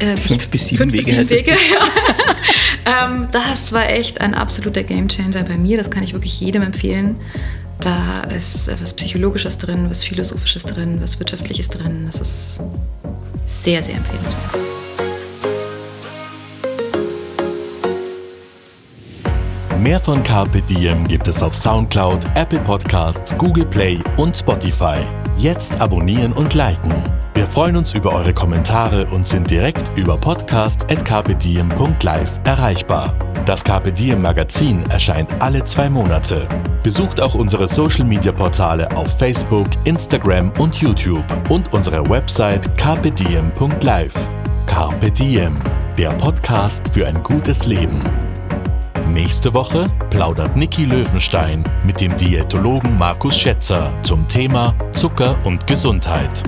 [0.00, 1.50] äh, Fünf bis sieben fünf bis Wege sieben heißt das Wege,
[2.86, 3.06] ja.
[3.06, 5.76] ähm, das war echt ein absoluter Gamechanger bei mir.
[5.76, 7.16] Das kann ich wirklich jedem empfehlen.
[7.80, 12.06] Da ist was Psychologisches drin, was Philosophisches drin, was Wirtschaftliches drin.
[12.06, 12.60] Das ist
[13.46, 14.58] sehr, sehr empfehlenswert.
[19.80, 25.04] Mehr von Carpe Diem gibt es auf Soundcloud, Apple Podcasts, Google Play und Spotify.
[25.38, 27.04] Jetzt abonnieren und liken.
[27.34, 33.14] Wir freuen uns über eure Kommentare und sind direkt über podcast.carpediem.live erreichbar.
[33.46, 36.48] Das Carpe Diem Magazin erscheint alle zwei Monate.
[36.82, 44.14] Besucht auch unsere Social Media Portale auf Facebook, Instagram und YouTube und unsere Website carpediem.live.
[44.66, 45.62] Carpe Diem,
[45.96, 48.02] der Podcast für ein gutes Leben.
[49.12, 56.42] Nächste Woche plaudert Niki Löwenstein mit dem Diätologen Markus Schätzer zum Thema Zucker und Gesundheit.